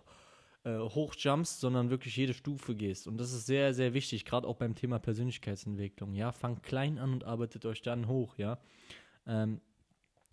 äh, 0.63 0.77
hochjumpst, 0.77 1.59
sondern 1.59 1.89
wirklich 1.89 2.15
jede 2.15 2.33
Stufe 2.33 2.75
gehst. 2.75 3.07
Und 3.07 3.17
das 3.17 3.33
ist 3.33 3.45
sehr, 3.45 3.73
sehr 3.73 3.93
wichtig, 3.93 4.25
gerade 4.25 4.47
auch 4.47 4.57
beim 4.57 4.75
Thema 4.75 4.99
Persönlichkeitsentwicklung, 4.99 6.13
ja. 6.13 6.31
Fangt 6.31 6.63
klein 6.63 6.99
an 6.99 7.13
und 7.13 7.23
arbeitet 7.23 7.65
euch 7.65 7.81
dann 7.81 8.07
hoch, 8.07 8.37
ja. 8.37 8.59
Ähm, 9.25 9.61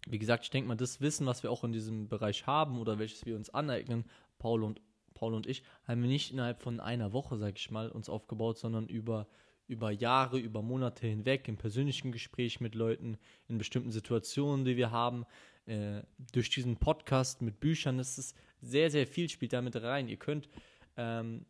wie 0.08 0.18
gesagt, 0.18 0.44
ich 0.44 0.50
denke 0.50 0.68
mal, 0.68 0.76
das 0.76 1.00
Wissen, 1.00 1.26
was 1.26 1.42
wir 1.42 1.50
auch 1.50 1.64
in 1.64 1.72
diesem 1.72 2.08
Bereich 2.08 2.46
haben 2.46 2.78
oder 2.78 2.98
welches 2.98 3.24
wir 3.26 3.36
uns 3.36 3.50
aneignen, 3.50 4.04
Paul 4.38 4.62
und, 4.62 4.80
Paul 5.14 5.34
und 5.34 5.46
ich, 5.46 5.62
haben 5.84 6.02
wir 6.02 6.08
nicht 6.08 6.32
innerhalb 6.32 6.60
von 6.60 6.80
einer 6.80 7.12
Woche, 7.12 7.36
sag 7.38 7.56
ich 7.56 7.70
mal, 7.70 7.90
uns 7.90 8.08
aufgebaut, 8.08 8.58
sondern 8.58 8.88
über 8.88 9.26
über 9.68 9.90
Jahre, 9.90 10.38
über 10.38 10.62
Monate 10.62 11.06
hinweg, 11.06 11.48
im 11.48 11.56
persönlichen 11.56 12.12
Gespräch 12.12 12.60
mit 12.60 12.74
Leuten, 12.74 13.18
in 13.48 13.58
bestimmten 13.58 13.90
Situationen, 13.90 14.64
die 14.64 14.76
wir 14.76 14.90
haben, 14.90 15.24
äh, 15.66 16.02
durch 16.32 16.50
diesen 16.50 16.76
Podcast 16.76 17.42
mit 17.42 17.60
Büchern, 17.60 17.98
das 17.98 18.18
ist 18.18 18.36
sehr, 18.60 18.90
sehr 18.90 19.06
viel 19.06 19.28
spielt 19.28 19.52
damit 19.52 19.76
rein. 19.82 20.08
Ihr 20.08 20.16
könnt, 20.16 20.48
ähm, 20.96 21.44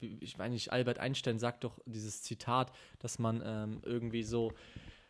ich 0.00 0.38
meine 0.38 0.54
nicht, 0.54 0.72
Albert 0.72 0.98
Einstein 0.98 1.38
sagt 1.38 1.64
doch 1.64 1.78
dieses 1.84 2.22
Zitat, 2.22 2.72
dass 3.00 3.18
man 3.18 3.42
ähm, 3.44 3.80
irgendwie 3.84 4.22
so 4.22 4.52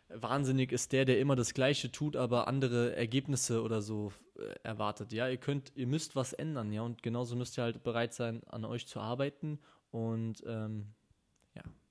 wahnsinnig 0.09 0.73
ist 0.73 0.93
der, 0.93 1.05
der 1.05 1.21
immer 1.21 1.37
das 1.37 1.53
Gleiche 1.53 1.93
tut, 1.93 2.17
aber 2.17 2.49
andere 2.49 2.97
Ergebnisse 2.97 3.63
oder 3.63 3.83
so 3.83 4.13
äh, 4.39 4.55
erwartet. 4.63 5.13
Ja, 5.13 5.29
ihr 5.29 5.37
könnt, 5.37 5.73
ihr 5.75 5.87
müsst 5.87 6.17
was 6.17 6.33
ändern, 6.33 6.73
ja, 6.73 6.83
und 6.83 7.03
genauso 7.03 7.37
müsst 7.37 7.59
ihr 7.59 7.65
halt 7.65 7.83
bereit 7.83 8.15
sein, 8.15 8.43
an 8.45 8.65
euch 8.65 8.87
zu 8.87 9.01
arbeiten 9.01 9.59
und 9.91 10.43
ähm, 10.47 10.95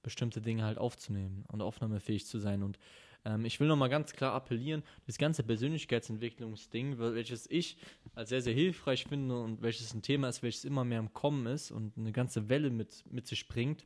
bestimmte 0.07 0.41
Dinge 0.41 0.63
halt 0.63 0.77
aufzunehmen 0.77 1.43
und 1.49 1.61
aufnahmefähig 1.61 2.25
zu 2.25 2.39
sein. 2.39 2.63
Und 2.63 2.79
ähm, 3.25 3.43
ich 3.43 3.59
will 3.59 3.67
nochmal 3.67 3.89
ganz 3.89 4.13
klar 4.13 4.33
appellieren, 4.33 4.83
das 5.05 5.17
ganze 5.17 5.43
Persönlichkeitsentwicklungsding, 5.43 6.97
welches 6.97 7.45
ich 7.51 7.75
als 8.15 8.29
sehr, 8.29 8.41
sehr 8.41 8.53
hilfreich 8.53 9.03
finde 9.03 9.37
und 9.37 9.61
welches 9.61 9.93
ein 9.93 10.01
Thema 10.01 10.29
ist, 10.29 10.43
welches 10.43 10.63
immer 10.63 10.85
mehr 10.85 10.99
im 10.99 11.13
Kommen 11.13 11.45
ist 11.45 11.71
und 11.71 11.97
eine 11.97 12.13
ganze 12.13 12.47
Welle 12.47 12.69
mit, 12.69 13.03
mit 13.11 13.27
sich 13.27 13.49
bringt, 13.49 13.85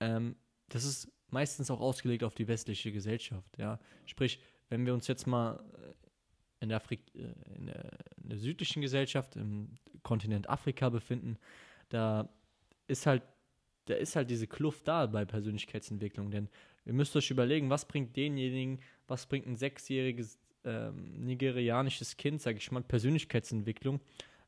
ähm, 0.00 0.36
das 0.70 0.84
ist 0.84 1.12
meistens 1.28 1.70
auch 1.70 1.80
ausgelegt 1.80 2.24
auf 2.24 2.34
die 2.34 2.48
westliche 2.48 2.92
Gesellschaft. 2.92 3.58
Ja? 3.58 3.78
Sprich, 4.06 4.40
wenn 4.70 4.86
wir 4.86 4.94
uns 4.94 5.06
jetzt 5.06 5.26
mal 5.26 5.62
äh, 5.74 6.62
in 6.62 6.70
der, 6.70 6.78
Afrik 6.78 7.00
äh, 7.14 7.58
in 7.58 7.66
der, 7.66 7.90
in 8.22 8.30
der 8.30 8.38
südlichen 8.38 8.80
Gesellschaft, 8.80 9.36
im 9.36 9.68
Kontinent 10.02 10.48
Afrika 10.48 10.88
befinden, 10.88 11.36
da 11.90 12.30
ist 12.86 13.04
halt 13.04 13.22
da 13.86 13.94
ist 13.94 14.16
halt 14.16 14.30
diese 14.30 14.46
Kluft 14.46 14.86
da 14.88 15.06
bei 15.06 15.24
Persönlichkeitsentwicklung. 15.24 16.30
Denn 16.30 16.48
ihr 16.84 16.92
müsst 16.92 17.16
euch 17.16 17.30
überlegen, 17.30 17.70
was 17.70 17.86
bringt 17.86 18.16
denjenigen, 18.16 18.80
was 19.08 19.26
bringt 19.26 19.46
ein 19.46 19.56
sechsjähriges 19.56 20.38
ähm, 20.64 21.24
nigerianisches 21.24 22.16
Kind, 22.16 22.40
sage 22.40 22.58
ich 22.58 22.70
mal, 22.70 22.82
Persönlichkeitsentwicklung, 22.82 24.00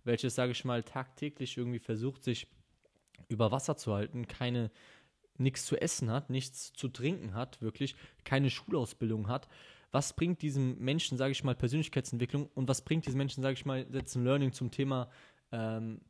welches, 0.04 0.34
sage 0.34 0.52
ich 0.52 0.64
mal, 0.64 0.82
tagtäglich 0.82 1.56
irgendwie 1.56 1.80
versucht, 1.80 2.22
sich 2.22 2.46
über 3.28 3.50
Wasser 3.50 3.76
zu 3.76 3.92
halten, 3.94 4.28
keine 4.28 4.70
nichts 5.36 5.66
zu 5.66 5.76
essen 5.76 6.10
hat, 6.10 6.30
nichts 6.30 6.72
zu 6.72 6.88
trinken 6.88 7.34
hat, 7.34 7.60
wirklich 7.60 7.96
keine 8.22 8.50
Schulausbildung 8.50 9.28
hat. 9.28 9.48
Was 9.90 10.14
bringt 10.14 10.42
diesem 10.42 10.78
Menschen, 10.78 11.18
sage 11.18 11.32
ich 11.32 11.42
mal, 11.42 11.54
Persönlichkeitsentwicklung 11.54 12.48
und 12.54 12.68
was 12.68 12.82
bringt 12.82 13.06
diesem 13.06 13.18
Menschen, 13.18 13.42
sage 13.42 13.54
ich 13.54 13.64
mal, 13.64 13.86
jetzt 13.92 14.14
ein 14.14 14.24
Learning 14.24 14.52
zum 14.52 14.70
Thema 14.70 15.10
ähm, 15.50 16.00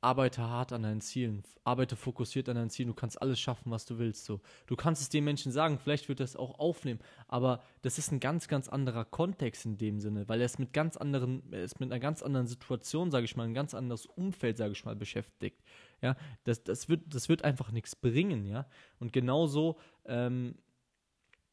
arbeite 0.00 0.42
hart 0.42 0.72
an 0.72 0.82
deinen 0.82 1.00
Zielen, 1.00 1.42
arbeite 1.64 1.96
fokussiert 1.96 2.48
an 2.48 2.56
deinen 2.56 2.70
Zielen, 2.70 2.88
du 2.88 2.94
kannst 2.94 3.20
alles 3.20 3.40
schaffen, 3.40 3.70
was 3.70 3.84
du 3.84 3.98
willst. 3.98 4.24
So. 4.24 4.40
Du 4.66 4.76
kannst 4.76 5.02
es 5.02 5.08
den 5.08 5.24
Menschen 5.24 5.50
sagen, 5.50 5.78
vielleicht 5.78 6.08
wird 6.08 6.20
er 6.20 6.24
es 6.24 6.36
auch 6.36 6.58
aufnehmen, 6.58 7.00
aber 7.26 7.62
das 7.82 7.98
ist 7.98 8.12
ein 8.12 8.20
ganz, 8.20 8.48
ganz 8.48 8.68
anderer 8.68 9.04
Kontext 9.04 9.66
in 9.66 9.76
dem 9.76 10.00
Sinne, 10.00 10.28
weil 10.28 10.40
er 10.40 10.46
ist 10.46 10.58
mit 10.58 10.72
ganz 10.72 10.96
anderen, 10.96 11.42
er 11.52 11.62
ist 11.62 11.80
mit 11.80 11.90
einer 11.90 12.00
ganz 12.00 12.22
anderen 12.22 12.46
Situation, 12.46 13.10
sage 13.10 13.24
ich 13.24 13.36
mal, 13.36 13.44
ein 13.44 13.54
ganz 13.54 13.74
anderes 13.74 14.06
Umfeld, 14.06 14.56
sage 14.56 14.72
ich 14.72 14.84
mal, 14.84 14.96
beschäftigt. 14.96 15.62
Ja, 16.00 16.16
das, 16.44 16.62
das, 16.62 16.88
wird, 16.88 17.02
das 17.12 17.28
wird 17.28 17.42
einfach 17.42 17.72
nichts 17.72 17.96
bringen, 17.96 18.44
ja. 18.44 18.66
Und 19.00 19.12
genauso 19.12 19.78
ähm, 20.06 20.54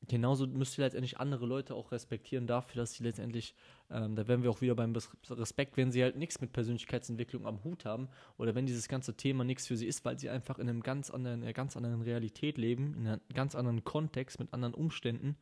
genauso 0.08 0.48
müsst 0.48 0.78
ihr 0.78 0.84
letztendlich 0.84 1.20
andere 1.20 1.46
Leute 1.46 1.76
auch 1.76 1.92
respektieren 1.92 2.48
dafür, 2.48 2.82
dass 2.82 2.94
sie 2.94 3.04
letztendlich, 3.04 3.56
ähm, 3.90 4.16
da 4.16 4.28
wären 4.28 4.44
wir 4.44 4.50
auch 4.50 4.62
wieder 4.62 4.76
beim 4.76 4.94
Respekt, 5.30 5.78
wenn 5.78 5.92
sie 5.92 6.04
halt 6.04 6.16
nichts 6.16 6.42
mit 6.42 6.54
Persönlichkeitsentwicklung 6.54 7.46
am 7.46 7.64
Hut 7.64 7.86
haben 7.86 8.10
oder 8.38 8.56
wenn 8.56 8.66
dieses 8.66 8.88
ganze 8.88 9.16
Thema 9.16 9.44
nichts 9.44 9.68
für 9.68 9.78
sie 9.78 9.88
ist, 9.88 10.06
weil 10.06 10.20
sie 10.20 10.30
einfach 10.30 10.60
in 10.60 10.70
einem 10.70 10.82
ganz 10.82 11.10
anderen, 11.10 11.44
einer 11.44 11.54
ganz 11.54 11.78
anderen 11.78 12.02
Realität 12.02 12.58
leben, 12.58 12.96
in 12.96 13.08
einem 13.08 13.22
ganz 13.34 13.56
anderen 13.56 13.84
Kontext, 13.84 14.40
mit 14.40 14.54
anderen 14.54 14.74
Umständen 14.74 15.38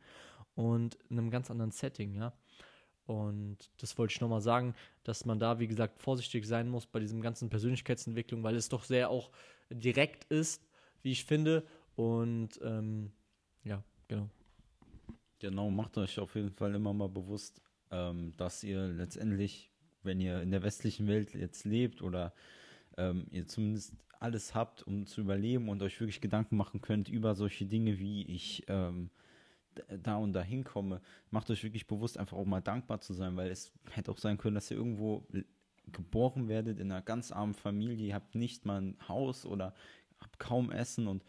und 0.54 0.96
in 1.08 1.18
einem 1.18 1.30
ganz 1.30 1.50
anderen 1.50 1.70
Setting, 1.70 2.14
ja. 2.14 2.32
Und 3.06 3.70
das 3.78 3.98
wollte 3.98 4.14
ich 4.14 4.20
nochmal 4.20 4.40
sagen, 4.40 4.74
dass 5.02 5.26
man 5.26 5.38
da, 5.38 5.58
wie 5.58 5.66
gesagt, 5.66 6.00
vorsichtig 6.00 6.46
sein 6.46 6.68
muss 6.70 6.86
bei 6.86 7.00
diesem 7.00 7.20
ganzen 7.20 7.50
Persönlichkeitsentwicklung, 7.50 8.42
weil 8.42 8.56
es 8.56 8.70
doch 8.70 8.84
sehr 8.84 9.10
auch 9.10 9.30
direkt 9.70 10.24
ist, 10.24 10.62
wie 11.02 11.12
ich 11.12 11.24
finde. 11.24 11.66
Und 11.96 12.58
ähm, 12.62 13.12
ja, 13.62 13.82
genau. 14.08 14.30
Genau, 15.44 15.70
macht 15.70 15.98
euch 15.98 16.18
auf 16.20 16.36
jeden 16.36 16.52
Fall 16.52 16.74
immer 16.74 16.94
mal 16.94 17.10
bewusst, 17.10 17.60
ähm, 17.90 18.32
dass 18.38 18.64
ihr 18.64 18.88
letztendlich, 18.88 19.70
wenn 20.02 20.18
ihr 20.18 20.40
in 20.40 20.50
der 20.50 20.62
westlichen 20.62 21.06
Welt 21.06 21.34
jetzt 21.34 21.66
lebt 21.66 22.00
oder 22.00 22.32
ähm, 22.96 23.26
ihr 23.30 23.46
zumindest 23.46 23.92
alles 24.18 24.54
habt, 24.54 24.84
um 24.84 25.04
zu 25.04 25.20
überleben 25.20 25.68
und 25.68 25.82
euch 25.82 26.00
wirklich 26.00 26.22
Gedanken 26.22 26.56
machen 26.56 26.80
könnt 26.80 27.10
über 27.10 27.34
solche 27.34 27.66
Dinge, 27.66 27.98
wie 27.98 28.22
ich 28.22 28.64
ähm, 28.68 29.10
da 30.02 30.16
und 30.16 30.32
da 30.32 30.40
hinkomme, 30.40 31.02
macht 31.30 31.50
euch 31.50 31.62
wirklich 31.62 31.86
bewusst, 31.86 32.16
einfach 32.16 32.38
auch 32.38 32.46
mal 32.46 32.62
dankbar 32.62 33.02
zu 33.02 33.12
sein, 33.12 33.36
weil 33.36 33.50
es 33.50 33.70
hätte 33.90 34.12
auch 34.12 34.18
sein 34.18 34.38
können, 34.38 34.54
dass 34.54 34.70
ihr 34.70 34.78
irgendwo 34.78 35.26
geboren 35.92 36.48
werdet 36.48 36.80
in 36.80 36.90
einer 36.90 37.02
ganz 37.02 37.32
armen 37.32 37.52
Familie, 37.52 38.06
ihr 38.06 38.14
habt 38.14 38.34
nicht 38.34 38.64
mal 38.64 38.80
ein 38.80 38.96
Haus 39.08 39.44
oder 39.44 39.74
habt 40.22 40.38
kaum 40.38 40.72
Essen 40.72 41.06
und 41.06 41.22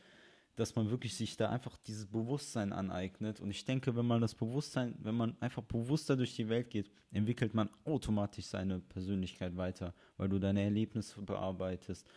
dass 0.55 0.75
man 0.75 0.89
wirklich 0.89 1.15
sich 1.15 1.35
da 1.35 1.49
einfach 1.49 1.77
dieses 1.77 2.05
Bewusstsein 2.05 2.71
aneignet. 2.71 3.41
Und 3.41 3.51
ich 3.51 3.65
denke, 3.65 3.95
wenn 3.95 4.05
man 4.05 4.21
das 4.21 4.35
Bewusstsein, 4.35 4.95
wenn 4.99 5.15
man 5.15 5.35
einfach 5.41 5.63
bewusster 5.63 6.15
durch 6.15 6.35
die 6.35 6.47
Welt 6.47 6.69
geht, 6.69 6.89
entwickelt 7.11 7.53
man 7.53 7.69
automatisch 7.83 8.45
seine 8.45 8.79
Persönlichkeit 8.79 9.57
weiter, 9.57 9.93
weil 10.17 10.29
du 10.29 10.39
deine 10.39 10.61
Erlebnisse 10.63 11.21
bearbeitest 11.21 12.07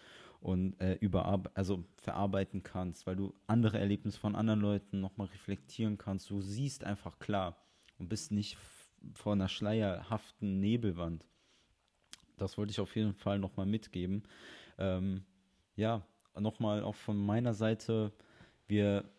und 0.40 0.80
äh, 0.80 0.94
überarbe 0.94 1.50
also 1.54 1.84
verarbeiten 1.96 2.62
kannst, 2.62 3.06
weil 3.06 3.16
du 3.16 3.34
andere 3.48 3.78
Erlebnisse 3.78 4.20
von 4.20 4.36
anderen 4.36 4.60
Leuten 4.60 5.00
nochmal 5.00 5.26
reflektieren 5.28 5.98
kannst. 5.98 6.30
Du 6.30 6.40
siehst 6.40 6.84
einfach 6.84 7.18
klar 7.18 7.56
und 7.98 8.08
bist 8.08 8.30
nicht 8.30 8.56
vor 9.14 9.32
einer 9.32 9.48
schleierhaften 9.48 10.60
Nebelwand. 10.60 11.24
Das 12.36 12.56
wollte 12.56 12.70
ich 12.70 12.78
auf 12.78 12.94
jeden 12.94 13.14
Fall 13.14 13.40
nochmal 13.40 13.66
mitgeben. 13.66 14.22
Ähm, 14.78 15.24
ja, 15.74 16.06
nochmal 16.38 16.82
auch 16.82 16.94
von 16.94 17.16
meiner 17.16 17.54
Seite 17.54 18.12
wir 18.68 19.10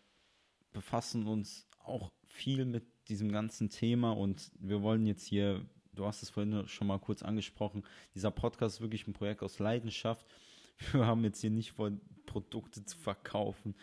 befassen 0.72 1.26
uns 1.26 1.68
auch 1.84 2.10
viel 2.24 2.64
mit 2.64 2.84
diesem 3.08 3.32
ganzen 3.32 3.68
Thema 3.68 4.12
und 4.12 4.52
wir 4.58 4.82
wollen 4.82 5.06
jetzt 5.06 5.26
hier, 5.26 5.66
du 5.92 6.06
hast 6.06 6.22
es 6.22 6.30
vorhin 6.30 6.66
schon 6.68 6.86
mal 6.86 6.98
kurz 6.98 7.22
angesprochen, 7.22 7.84
dieser 8.14 8.30
Podcast 8.30 8.76
ist 8.76 8.80
wirklich 8.80 9.06
ein 9.06 9.12
Projekt 9.12 9.42
aus 9.42 9.58
Leidenschaft. 9.58 10.26
Wir 10.92 11.06
haben 11.06 11.24
jetzt 11.24 11.42
hier 11.42 11.50
nicht 11.50 11.72
vor, 11.72 11.92
Produkte 12.24 12.84
zu 12.86 12.96
verkaufen, 12.96 13.74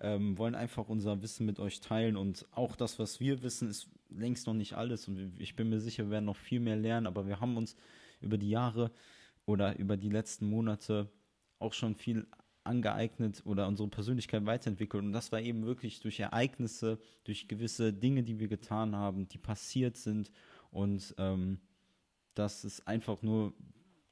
ähm, 0.00 0.36
wollen 0.36 0.54
einfach 0.54 0.88
unser 0.88 1.22
Wissen 1.22 1.46
mit 1.46 1.58
euch 1.60 1.80
teilen 1.80 2.16
und 2.16 2.46
auch 2.50 2.76
das, 2.76 2.98
was 2.98 3.20
wir 3.20 3.42
wissen, 3.42 3.70
ist 3.70 3.88
längst 4.10 4.46
noch 4.46 4.52
nicht 4.52 4.74
alles 4.74 5.08
und 5.08 5.40
ich 5.40 5.56
bin 5.56 5.70
mir 5.70 5.80
sicher, 5.80 6.04
wir 6.04 6.10
werden 6.10 6.26
noch 6.26 6.36
viel 6.36 6.60
mehr 6.60 6.76
lernen, 6.76 7.06
aber 7.06 7.26
wir 7.26 7.40
haben 7.40 7.56
uns 7.56 7.76
über 8.20 8.36
die 8.36 8.50
Jahre 8.50 8.90
oder 9.46 9.78
über 9.78 9.96
die 9.96 10.10
letzten 10.10 10.46
Monate 10.50 11.08
auch 11.58 11.72
schon 11.72 11.94
viel 11.94 12.26
angeeignet 12.64 13.42
oder 13.44 13.66
unsere 13.66 13.88
Persönlichkeit 13.88 14.46
weiterentwickelt. 14.46 15.02
Und 15.02 15.12
das 15.12 15.32
war 15.32 15.40
eben 15.40 15.64
wirklich 15.64 16.00
durch 16.00 16.20
Ereignisse, 16.20 16.98
durch 17.24 17.48
gewisse 17.48 17.92
Dinge, 17.92 18.22
die 18.22 18.38
wir 18.38 18.48
getan 18.48 18.96
haben, 18.96 19.28
die 19.28 19.38
passiert 19.38 19.96
sind. 19.96 20.30
Und 20.70 21.14
ähm, 21.18 21.60
das 22.34 22.64
ist 22.64 22.86
einfach 22.86 23.22
nur, 23.22 23.52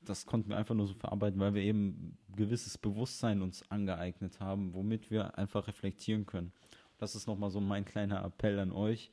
das 0.02 0.26
konnten 0.26 0.50
wir 0.50 0.56
einfach 0.56 0.74
nur 0.74 0.86
so 0.86 0.94
verarbeiten, 0.94 1.40
weil 1.40 1.54
wir 1.54 1.62
eben 1.62 2.18
gewisses 2.34 2.78
Bewusstsein 2.78 3.42
uns 3.42 3.68
angeeignet 3.70 4.40
haben, 4.40 4.74
womit 4.74 5.10
wir 5.10 5.38
einfach 5.38 5.66
reflektieren 5.66 6.26
können. 6.26 6.52
Das 6.98 7.14
ist 7.14 7.26
nochmal 7.26 7.50
so 7.50 7.60
mein 7.60 7.84
kleiner 7.84 8.24
Appell 8.24 8.58
an 8.58 8.72
euch. 8.72 9.10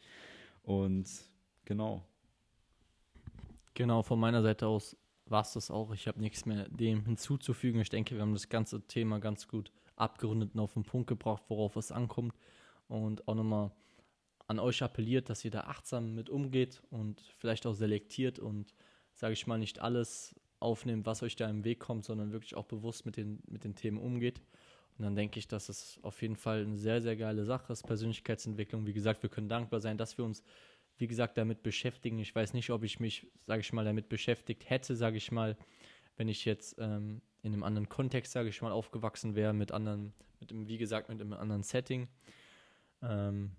Und 0.64 1.08
genau. 1.66 2.04
Genau, 3.74 4.02
von 4.02 4.20
meiner 4.20 4.42
Seite 4.42 4.68
aus 4.68 4.98
war 5.32 5.42
es 5.42 5.54
das 5.54 5.72
auch. 5.72 5.94
Ich 5.94 6.08
habe 6.08 6.20
nichts 6.20 6.46
mehr 6.46 6.68
dem 6.70 7.06
hinzuzufügen. 7.06 7.82
Ich 7.82 7.90
denke, 7.90 8.16
wir 8.16 8.22
haben 8.22 8.34
das 8.34 8.50
ganze 8.50 8.82
Thema 8.88 9.20
ganz 9.20 9.48
gut 9.48 9.72
abgerundet 9.96 10.52
und 10.54 10.60
auf 10.60 10.74
den 10.74 10.84
Punkt 10.84 11.08
gebracht, 11.08 11.44
worauf 11.48 11.76
es 11.76 11.92
ankommt. 11.92 12.34
Und 12.88 13.28
auch 13.28 13.36
nochmal 13.36 13.72
an 14.48 14.60
euch 14.60 14.82
appelliert, 14.82 15.30
dass 15.30 15.44
ihr 15.44 15.52
da 15.52 15.62
achtsam 15.62 16.16
mit 16.16 16.30
umgeht 16.30 16.82
und 16.90 17.22
vielleicht 17.38 17.66
auch 17.66 17.74
selektiert 17.74 18.40
und, 18.40 18.74
sage 19.14 19.34
ich 19.34 19.46
mal, 19.46 19.58
nicht 19.58 19.80
alles 19.80 20.36
aufnehmt, 20.60 21.06
was 21.06 21.22
euch 21.22 21.36
da 21.36 21.50
im 21.50 21.64
Weg 21.64 21.80
kommt, 21.80 22.06
sondern 22.06 22.32
wirklich 22.32 22.56
auch 22.56 22.66
bewusst 22.66 23.06
mit 23.06 23.18
den, 23.18 23.44
mit 23.48 23.64
den 23.64 23.76
Themen 23.76 23.98
umgeht. 23.98 24.42
Und 24.98 25.04
dann 25.04 25.16
denke 25.16 25.38
ich, 25.38 25.48
dass 25.48 25.70
es 25.70 26.00
auf 26.02 26.22
jeden 26.22 26.36
Fall 26.36 26.64
eine 26.64 26.78
sehr, 26.78 27.02
sehr 27.02 27.16
geile 27.16 27.46
Sache 27.46 27.72
ist, 27.72 27.84
Persönlichkeitsentwicklung. 27.84 28.88
Wie 28.88 28.94
gesagt, 28.94 29.22
wir 29.22 29.30
können 29.30 29.50
dankbar 29.50 29.80
sein, 29.80 29.98
dass 29.98 30.18
wir 30.18 30.26
uns 30.26 30.42
wie 30.98 31.08
gesagt, 31.08 31.38
damit 31.38 31.64
beschäftigen. 31.64 32.20
Ich 32.20 32.34
weiß 32.34 32.54
nicht, 32.54 32.70
ob 32.70 32.84
ich 32.84 33.00
mich, 33.00 33.28
sage 33.46 33.62
ich 33.62 33.74
mal, 33.74 33.86
damit 33.86 34.10
beschäftigt 34.10 34.70
hätte, 34.70 34.96
sage 34.96 35.18
ich 35.18 35.32
mal, 35.32 35.58
wenn 36.16 36.28
ich 36.28 36.46
jetzt 36.46 36.76
ähm, 36.80 37.22
in 37.44 37.54
einem 37.54 37.64
anderen 37.64 37.90
Kontext, 37.90 38.32
sage 38.32 38.50
ich 38.50 38.62
mal, 38.62 38.72
aufgewachsen 38.72 39.36
wäre, 39.36 39.54
mit 39.54 39.72
anderen, 39.72 40.14
mit 40.40 40.52
dem, 40.52 40.68
wie 40.68 40.78
gesagt, 40.78 41.10
mit 41.10 41.22
einem 41.22 41.34
anderen 41.34 41.64
Setting. 41.64 42.08
Ähm, 43.02 43.52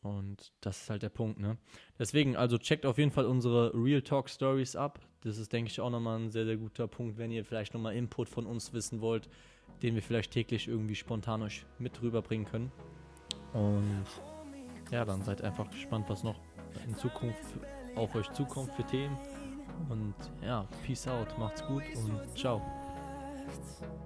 und 0.00 0.52
das 0.60 0.82
ist 0.82 0.90
halt 0.90 1.02
der 1.02 1.10
Punkt, 1.10 1.38
ne? 1.38 1.58
Deswegen, 1.98 2.34
also 2.34 2.58
checkt 2.58 2.86
auf 2.86 2.98
jeden 2.98 3.12
Fall 3.12 3.24
unsere 3.24 3.72
Real 3.72 4.02
Talk 4.02 4.28
Stories 4.28 4.74
ab. 4.74 4.98
Das 5.20 5.38
ist, 5.38 5.52
denke 5.52 5.70
ich, 5.70 5.80
auch 5.80 5.90
nochmal 5.90 6.18
ein 6.18 6.30
sehr, 6.30 6.44
sehr 6.44 6.56
guter 6.56 6.88
Punkt, 6.88 7.18
wenn 7.18 7.30
ihr 7.30 7.44
vielleicht 7.44 7.74
nochmal 7.74 7.94
Input 7.94 8.28
von 8.28 8.46
uns 8.46 8.72
wissen 8.72 9.00
wollt, 9.00 9.28
den 9.82 9.94
wir 9.94 10.02
vielleicht 10.02 10.32
täglich 10.32 10.66
irgendwie 10.66 10.96
spontan 10.96 11.42
euch 11.42 11.64
mit 11.78 12.02
rüberbringen 12.02 12.46
können. 12.46 12.72
Und 13.52 14.06
ja, 14.90 15.04
dann 15.04 15.22
seid 15.22 15.42
einfach 15.42 15.70
gespannt, 15.70 16.06
was 16.08 16.24
noch 16.24 16.40
in 16.86 16.96
Zukunft 16.96 17.42
auf 17.96 18.14
euch 18.14 18.30
zukommt 18.32 18.72
für 18.74 18.84
Themen. 18.84 19.16
Und 19.88 20.14
ja, 20.42 20.66
peace 20.84 21.08
out, 21.08 21.38
macht's 21.38 21.64
gut 21.66 21.82
und 21.96 22.38
ciao. 22.38 22.62